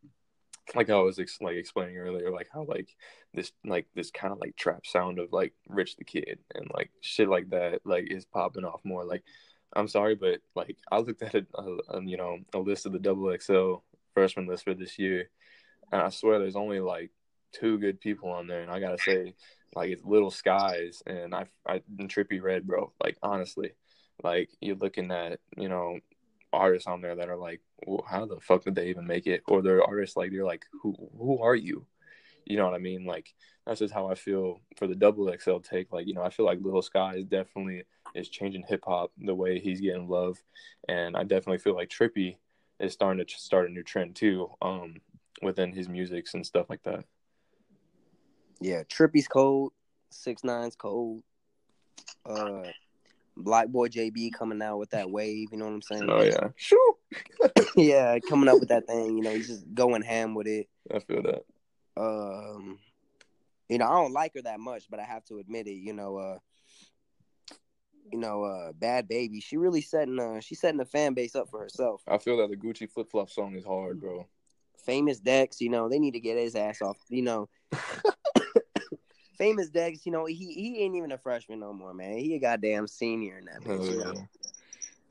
[0.77, 2.95] like I was ex- like explaining earlier, like how like
[3.35, 6.91] this like this kind of like trap sound of like Rich the Kid and like
[7.01, 9.05] shit like that like is popping off more.
[9.05, 9.25] Like
[9.75, 12.93] I'm sorry, but like I looked at it, uh, um, you know, a list of
[12.93, 13.77] the double XL
[14.15, 15.31] freshman list for this year,
[15.91, 17.11] and I swear there's only like
[17.53, 19.35] two good people on there, and I gotta say,
[19.75, 22.93] like it's Lil Skies and I, I and Trippie Redd, bro.
[23.03, 23.73] Like honestly,
[24.23, 25.99] like you're looking at you know
[26.53, 29.43] artists on there that are like, well, how the fuck did they even make it?
[29.49, 31.87] Or they're artists like they're like, who who are you?
[32.45, 33.05] You know what I mean?
[33.05, 33.33] Like
[33.67, 35.93] that's just how I feel for the double XL take.
[35.93, 37.85] Like you know, I feel like Little Sky is definitely
[38.15, 40.43] is changing hip hop the way he's getting love,
[40.89, 42.37] and I definitely feel like Trippie
[42.81, 44.97] is starting to start a new trend too, um,
[45.41, 47.05] within his musics and stuff like that.
[48.61, 49.73] Yeah, Trippie's cold.
[50.11, 51.23] Six Nine's cold.
[52.27, 52.65] Uh,
[53.39, 55.49] BlocBoy JB coming out with that wave.
[55.53, 56.11] You know what I'm saying?
[56.11, 56.97] Oh yeah, shoo!
[57.77, 59.17] yeah, coming up with that thing.
[59.17, 60.69] You know, he's just going ham with it.
[60.95, 61.45] I feel that.
[61.97, 62.79] Um,
[63.69, 65.75] you know, I don't like her that much, but I have to admit it.
[65.75, 66.39] You know, uh,
[68.13, 69.43] you know, uh, Bhad Bhabie.
[69.43, 72.03] She really setting uh, she's setting the fan base up for herself.
[72.07, 74.27] I feel that the Gucci flip flop song is hard, bro.
[74.85, 76.97] Famous Dex, you know, they need to get his ass off.
[77.09, 77.49] You know,
[79.39, 82.19] Famous Dex, you know, he he ain't even a freshman no more, man.
[82.19, 83.81] He a goddamn senior in that bitch.
[83.81, 84.05] Oh, You yeah.
[84.05, 84.29] know?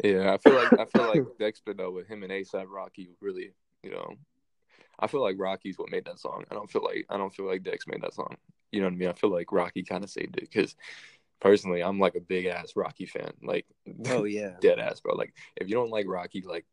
[0.04, 3.54] Yeah, I feel like I feel like Dexter though with him and ASAP Rocky really,
[3.84, 4.16] you know,
[5.02, 6.46] I feel like Rocky's what made that song.
[6.52, 8.36] I don't feel like I don't feel like Dex made that song.
[8.72, 9.10] You know what I mean?
[9.10, 10.76] I feel like Rocky kind of saved it because
[11.40, 13.66] personally, I'm like a big ass Rocky fan, like
[14.08, 14.54] Oh yeah.
[14.62, 15.16] dead ass, bro.
[15.16, 16.66] Like if you don't like Rocky, like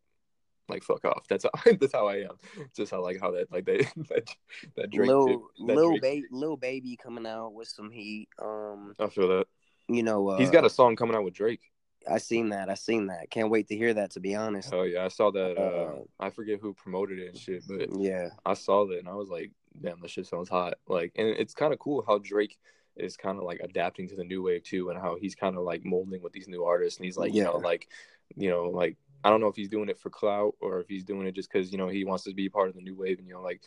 [0.68, 1.26] like fuck off.
[1.29, 2.37] That's how that's how I am.
[2.76, 3.79] Just how like how that like they
[4.11, 4.35] that
[4.76, 8.29] that Drake Lil did- that Drake- baby Lil baby coming out with some heat.
[8.41, 9.47] Um, I feel that
[9.89, 11.62] you know, uh, he's got a song coming out with Drake.
[12.11, 12.69] I seen that.
[12.69, 13.31] I seen that.
[13.31, 14.13] Can't wait to hear that.
[14.13, 14.73] To be honest.
[14.73, 15.57] Oh yeah, I saw that.
[15.59, 18.31] Uh, Uh, I forget who promoted it and shit, but Yeah.
[18.45, 19.51] I saw that and I was like,
[19.81, 20.75] damn, this shit sounds hot.
[20.87, 22.59] Like, and it's kind of cool how Drake
[22.97, 25.63] is kind of like adapting to the new wave too, and how he's kind of
[25.63, 27.89] like molding with these new artists, and he's like, you know, like,
[28.37, 31.05] you know, like I don't know if he's doing it for clout or if he's
[31.05, 33.19] doing it just because you know he wants to be part of the new wave
[33.19, 33.63] and you know like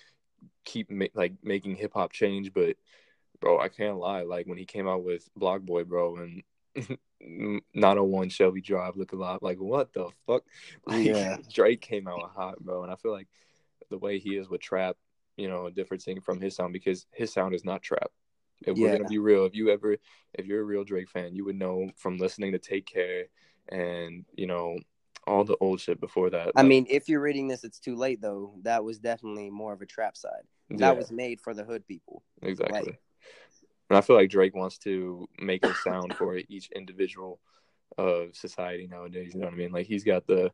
[0.65, 2.53] keep ma- like making hip hop change.
[2.53, 2.77] But
[3.39, 6.43] bro, I can't lie, like when he came out with BlocBoy, bro, and
[7.19, 10.43] 901 Shelby Drive look a lot like what the fuck?
[10.85, 11.37] Like, Yeah.
[11.53, 13.27] Drake came out hot, bro, and I feel like
[13.89, 14.95] the way he is with trap,
[15.37, 18.11] you know, a different thing from his sound because his sound is not trap.
[18.65, 19.97] If we're gonna be real, if you ever,
[20.33, 23.25] if you're a real Drake fan, you would know from listening to Take Care
[23.69, 24.77] and you know
[25.27, 26.51] all the old shit before that.
[26.55, 28.53] I like, mean, if you're reading this, it's too late though.
[28.61, 30.43] That was definitely more of a trap side.
[30.69, 32.23] That yeah, was made for the hood people.
[32.41, 32.79] exactly.
[32.81, 32.99] like-
[33.91, 37.41] and I feel like Drake wants to make a sound for each individual
[37.97, 39.33] of society nowadays.
[39.33, 39.73] You know what I mean?
[39.73, 40.49] Like he's got the,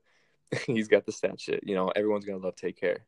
[0.65, 1.59] he's got the stat shit.
[1.61, 3.05] You know, everyone's gonna love Take Care.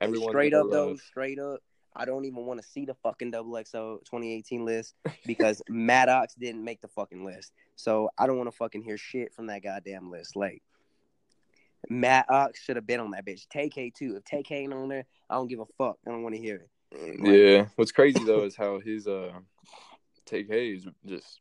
[0.00, 1.58] Everyone's straight up though, straight up.
[1.96, 4.94] I don't even want to see the fucking double XO 2018 list
[5.26, 7.52] because Maddox didn't make the fucking list.
[7.74, 10.36] So I don't want to fucking hear shit from that goddamn list.
[10.36, 10.62] Like
[11.90, 13.48] Maddox should have been on that bitch.
[13.48, 14.14] Tay-K too.
[14.14, 15.98] If Tay-K ain't on there, I don't give a fuck.
[16.06, 16.70] I don't want to hear it.
[17.02, 17.66] Like, Yeah.
[17.76, 19.32] What's crazy though is how his uh
[20.26, 21.40] take is just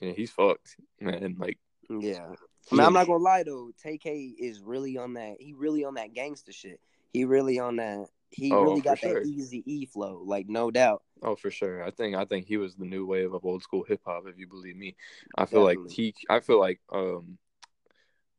[0.00, 1.36] yeah, he's fucked, man.
[1.38, 2.34] Like Yeah.
[2.70, 3.70] I mean, I'm don't- gonna lie though.
[3.82, 5.36] Tay-K is really on that.
[5.40, 6.80] He really on that gangster shit.
[7.12, 8.06] He really on that.
[8.30, 9.14] He Oh, really got sure.
[9.14, 11.02] that easy E flow, like no doubt.
[11.22, 11.82] Oh, for sure.
[11.82, 14.24] I think I think he was the new wave of old school hip hop.
[14.28, 14.94] If you believe me,
[15.36, 15.94] I feel like Definitely.
[15.94, 16.14] he.
[16.28, 17.38] I feel like um,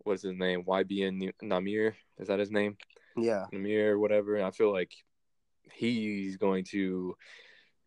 [0.03, 0.63] what's his name?
[0.63, 2.77] YBN Nahmir is that his name?
[3.17, 3.45] Yeah.
[3.51, 4.41] Nahmir, whatever.
[4.41, 4.93] I feel like
[5.71, 7.15] he's going to,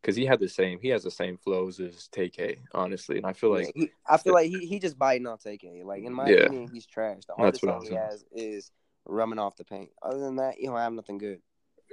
[0.00, 3.16] because he had the same, he has the same flows as Tay-K, honestly.
[3.16, 5.82] And I feel like Yeah, he, I feel like he, he just biting off Tay-K.
[5.84, 6.46] Like in my Yeah.
[6.46, 7.22] opinion, he's trash.
[7.26, 8.70] The hardest I was he has is
[9.06, 9.90] rubbing off the paint.
[10.02, 11.40] Other than that, you don't have nothing good.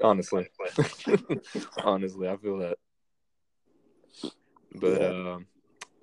[0.04, 0.50] honestly,
[1.84, 2.78] honestly, I feel that.
[4.74, 5.34] But Yeah.
[5.34, 5.48] um,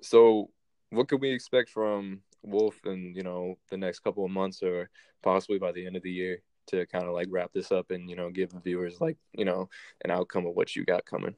[0.01, 0.49] so
[0.89, 4.89] what could we expect from Wolf in you know the next couple of months or
[5.21, 8.09] possibly by the end of the year to kind of like wrap this up and
[8.09, 9.69] you know give the viewers like you know
[10.03, 11.35] an outcome of what you got coming.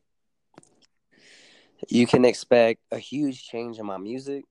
[1.90, 4.46] You can expect a huge change in my music.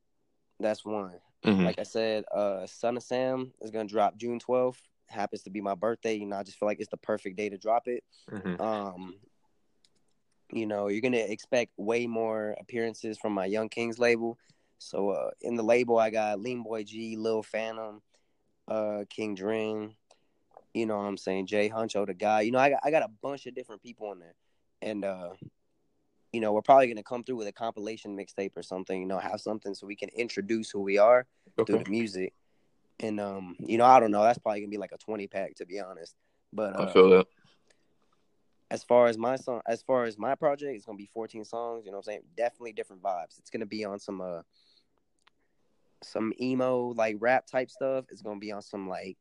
[0.58, 1.20] That's one.
[1.44, 1.64] Mhm.
[1.64, 4.82] Like I said, uh, Son of Sam is gonna drop June twelfth.
[5.06, 6.14] Happens to be my birthday.
[6.14, 8.04] You know, I just feel like it's the perfect day to drop it.
[8.28, 8.60] Mhm.
[8.60, 9.20] Um,
[10.52, 14.38] you know, you're gonna expect way more appearances from my Young Kings label.
[14.78, 18.02] So uh, in the label, I got Lean Boy G, Lil Phantom,
[18.68, 19.94] uh, King Dren.
[20.74, 21.46] You know what I'm saying?
[21.46, 22.42] Jay Huncho, the guy.
[22.42, 24.34] You know, I got I got a bunch of different people in there,
[24.82, 25.30] and uh,
[26.32, 29.00] you know, we're probably gonna come through with a compilation mixtape or something.
[29.00, 31.26] You know, have something so we can introduce who we are
[31.66, 32.34] through the music.
[33.00, 34.22] And um, you know, I don't know.
[34.22, 36.14] That's probably gonna be like a 20 pack to be honest.
[36.52, 37.26] But uh, I feel that.
[38.70, 41.84] as far as my song as far as my project it's gonna be 14 songs
[41.84, 44.42] you know what i'm saying definitely different vibes it's gonna be on some uh
[46.02, 49.16] some emo like rap type stuff it's gonna be on some like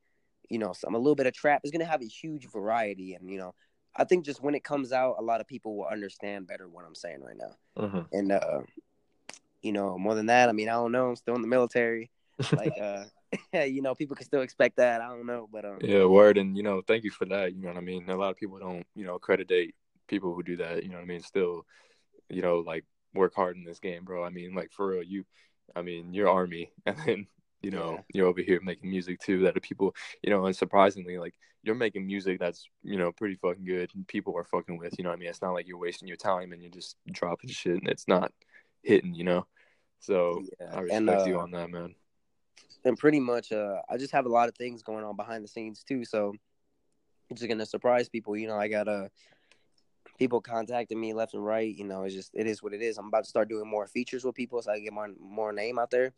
[0.50, 3.30] you know some a little bit of trap it's gonna have a huge variety and
[3.30, 3.54] you know
[3.96, 6.86] i think just when it comes out a lot of people will understand better what
[6.86, 8.08] i'm saying right now Mhm.
[8.12, 8.62] and uh
[9.62, 12.10] you know more than that i mean i don't know i'm still in the military
[12.56, 13.04] like uh
[13.66, 16.58] you know people can still expect that i don't know but um Yeah, word, and
[16.58, 17.54] you know, thank you for that.
[17.54, 18.10] You know what I mean.
[18.10, 19.76] A lot of people don't, you know, accreditate
[20.08, 20.82] people who do that.
[20.84, 21.22] You know what I mean.
[21.22, 21.66] Still,
[22.28, 24.24] you know, like work hard in this game, bro.
[24.24, 25.26] I mean, like for real, you,
[25.76, 27.28] I mean, you're army, and then
[27.62, 28.02] you know Yeah.
[28.14, 29.44] you're over here making music too.
[29.44, 33.66] That people, you know, and surprisingly, like you're making music that's you know pretty fucking
[33.66, 34.98] good, and people are fucking with.
[34.98, 35.30] You know what I mean.
[35.30, 38.32] It's not like you're wasting your time and you're just dropping shit and it's not
[38.84, 39.14] hitting.
[39.14, 39.48] You know.
[40.00, 41.96] So Yeah, I and, respect you uh, on that, man.
[42.86, 45.48] and pretty much uh I just have a lot of things going on behind the
[45.50, 46.34] scenes too, so
[47.30, 48.38] it's just gonna surprise people.
[48.38, 49.10] You know, I got uh
[50.18, 51.76] people contacting me left and right.
[51.76, 52.98] You know, it's just it is what it is.
[52.98, 55.52] I'm about to start doing more features with people so I can get more more
[55.54, 56.14] name out there.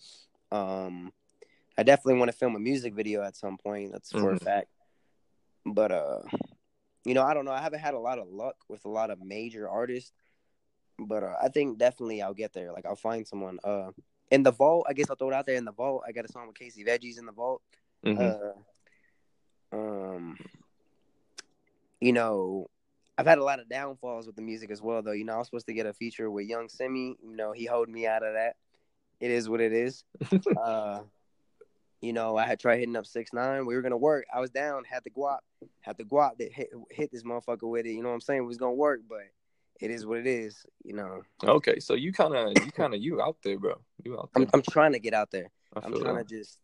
[0.51, 1.11] Um
[1.77, 3.91] I definitely want to film a music video at some point.
[3.91, 4.43] That's for a Mhm.
[4.43, 4.67] fact.
[5.65, 6.19] But uh
[7.03, 7.51] you know, I don't know.
[7.51, 10.11] I haven't had a lot of luck with a lot of major artists,
[10.99, 12.71] but uh, I think definitely I'll get there.
[12.71, 13.57] Like I'll find someone.
[13.63, 13.91] Uh,
[14.29, 15.55] in the vault, I guess I'll throw it out there.
[15.55, 17.63] In the vault, I got a song with Casey Veggies in the vault.
[18.05, 18.53] Mhm.
[19.73, 20.37] Uh, um,
[21.99, 22.69] you know,
[23.17, 25.11] I've had a lot of downfalls with the music as well, though.
[25.11, 27.17] You know, I was supposed to get a feature with Young Simi.
[27.23, 28.55] You know, he holding me out of that.
[29.19, 30.03] It is what it is.
[30.63, 31.01] uh,
[32.01, 33.65] you know, I had tried hitting up six nine.
[33.65, 34.25] We were gonna work.
[34.33, 34.83] I was down.
[34.83, 35.39] Had the guap.
[35.81, 37.91] Had the guap that hit hit this motherfucker with it.
[37.91, 38.41] You know what I'm saying?
[38.41, 39.21] It was gonna work, but
[39.79, 40.65] it is what it is.
[40.83, 43.75] You know, Okay, so you kind of, you kind of, you out there, bro.
[44.03, 44.43] You out there.
[44.43, 45.51] I'm I'm trying to get out there.
[45.75, 46.27] I'm trying that.
[46.27, 46.59] to just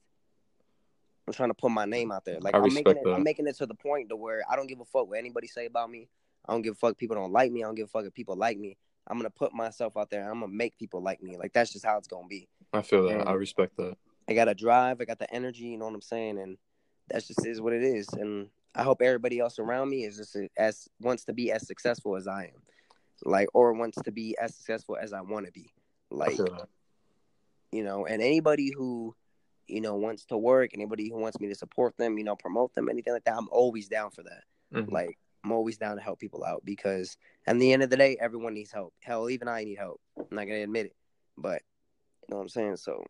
[1.28, 2.40] I'm trying to put my name out there.
[2.40, 3.14] Like I I'm making it that.
[3.14, 5.48] I'm making it to the point to where I don't give a fuck what anybody
[5.48, 6.10] say about me.
[6.48, 7.64] I don't give a fuck if people don't like me.
[7.64, 8.78] I don't give a fuck if people like me.
[9.06, 10.24] I'm gonna put myself out there.
[10.30, 11.38] I'm gonna make people like me.
[11.38, 12.48] Like that's just how it's gonna be.
[12.74, 13.28] I feel that.
[13.28, 13.98] I respect that.
[14.30, 15.00] I got a drive.
[15.02, 15.66] I got the energy.
[15.66, 16.40] You know what I'm saying?
[16.40, 16.58] And
[17.08, 18.08] that's just is what it is.
[18.14, 22.16] And I hope everybody else around me is just as wants to be as successful
[22.16, 22.62] as I am,
[23.24, 25.72] like or wants to be as successful as I want to be.
[26.10, 26.36] Like
[27.72, 29.16] you know, and anybody who,
[29.68, 32.74] you know, wants to work, anybody who wants me to support them, you know, promote
[32.74, 34.44] them, anything like that, I'm always down for that.
[34.74, 34.92] Mhm.
[34.92, 38.18] Like, I'm always down to help people out because at the end of the day,
[38.20, 38.94] everyone needs help.
[39.00, 40.02] Hell, even I need help.
[40.18, 40.96] I'm not gonna admit it,
[41.38, 41.62] but
[42.22, 42.78] you know what I'm saying.
[42.78, 43.06] So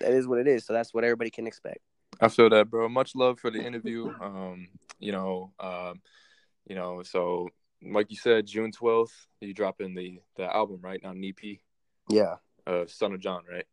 [0.00, 0.64] that is what it is.
[0.64, 1.78] So that's what everybody can expect.
[2.20, 2.88] I feel that, bro.
[2.88, 4.12] Much love for the interview.
[4.20, 4.68] Um,
[4.98, 6.00] you know, um,
[6.66, 7.48] you know, so
[7.82, 11.02] like you said, June twelfth, you dropping the the album, right?
[11.02, 11.58] Not an EP.
[12.08, 12.36] Yeah.
[12.66, 13.64] Uh, Son of John, right?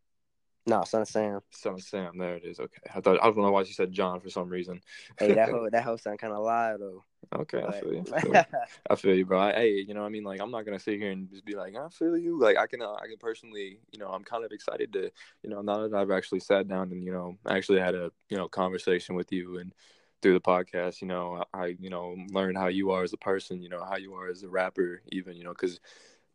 [0.68, 1.40] No, son of Sam.
[1.52, 2.18] Son of Sam.
[2.18, 2.60] There it is.
[2.60, 2.82] Okay.
[2.94, 4.82] I thought I don't know why you said John for some reason.
[5.18, 7.04] Hey, that whole that whole sound kind of live though.
[7.34, 8.04] Okay, I But- feel you.
[8.14, 8.42] I feel you.
[8.90, 9.40] I feel you, bro.
[9.40, 11.46] I, hey, you know, what I mean, like, I'm not gonna sit here and just
[11.46, 12.40] be like, I feel you.
[12.40, 15.10] Like, I can, uh, I can personally, you know, I'm kind of excited to,
[15.42, 18.38] you know, now that I've actually sat down and, you know, actually had a, you
[18.38, 19.74] know, conversation with you and
[20.22, 23.62] through the podcast, you know, I, you know, learned how you are as a person,
[23.62, 25.80] you know, how you are as a rapper, even, you know, because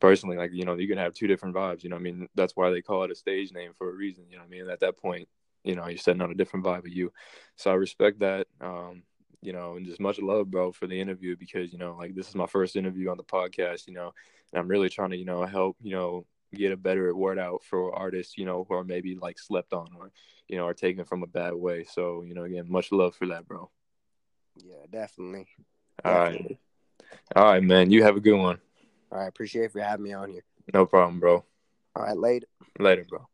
[0.03, 1.85] personally, like, you know, you're gonna have two different vibes.
[1.85, 4.25] You know, I mean, that's why they call it a stage name for a reason.
[4.29, 5.29] You know, what I mean, at that point,
[5.63, 7.13] you know, you're setting on a different vibe of you.
[7.55, 8.49] So I respect that.
[8.61, 9.05] Um,
[9.43, 12.29] you know, and just much love, bro, for the interview because, you know, like this
[12.29, 14.13] is my first interview on the podcast, you know,
[14.53, 17.63] and I'm really trying to, you know, help, you know, get a better word out
[17.63, 20.11] for artists, you know, who are maybe like slept on or,
[20.49, 21.85] you know, are taken from a bad way.
[21.85, 23.71] So, you know, again, much love for that, bro.
[24.57, 25.47] Yeah, definitely.
[26.05, 26.33] All right.
[26.33, 26.59] definitely.
[27.35, 27.91] All right, man.
[27.91, 28.59] You have a good one.
[29.13, 30.43] All right, appreciate it for having me on here.
[30.73, 31.45] No problem, bro.
[31.95, 32.47] All right, later.
[32.79, 33.29] Later, bro.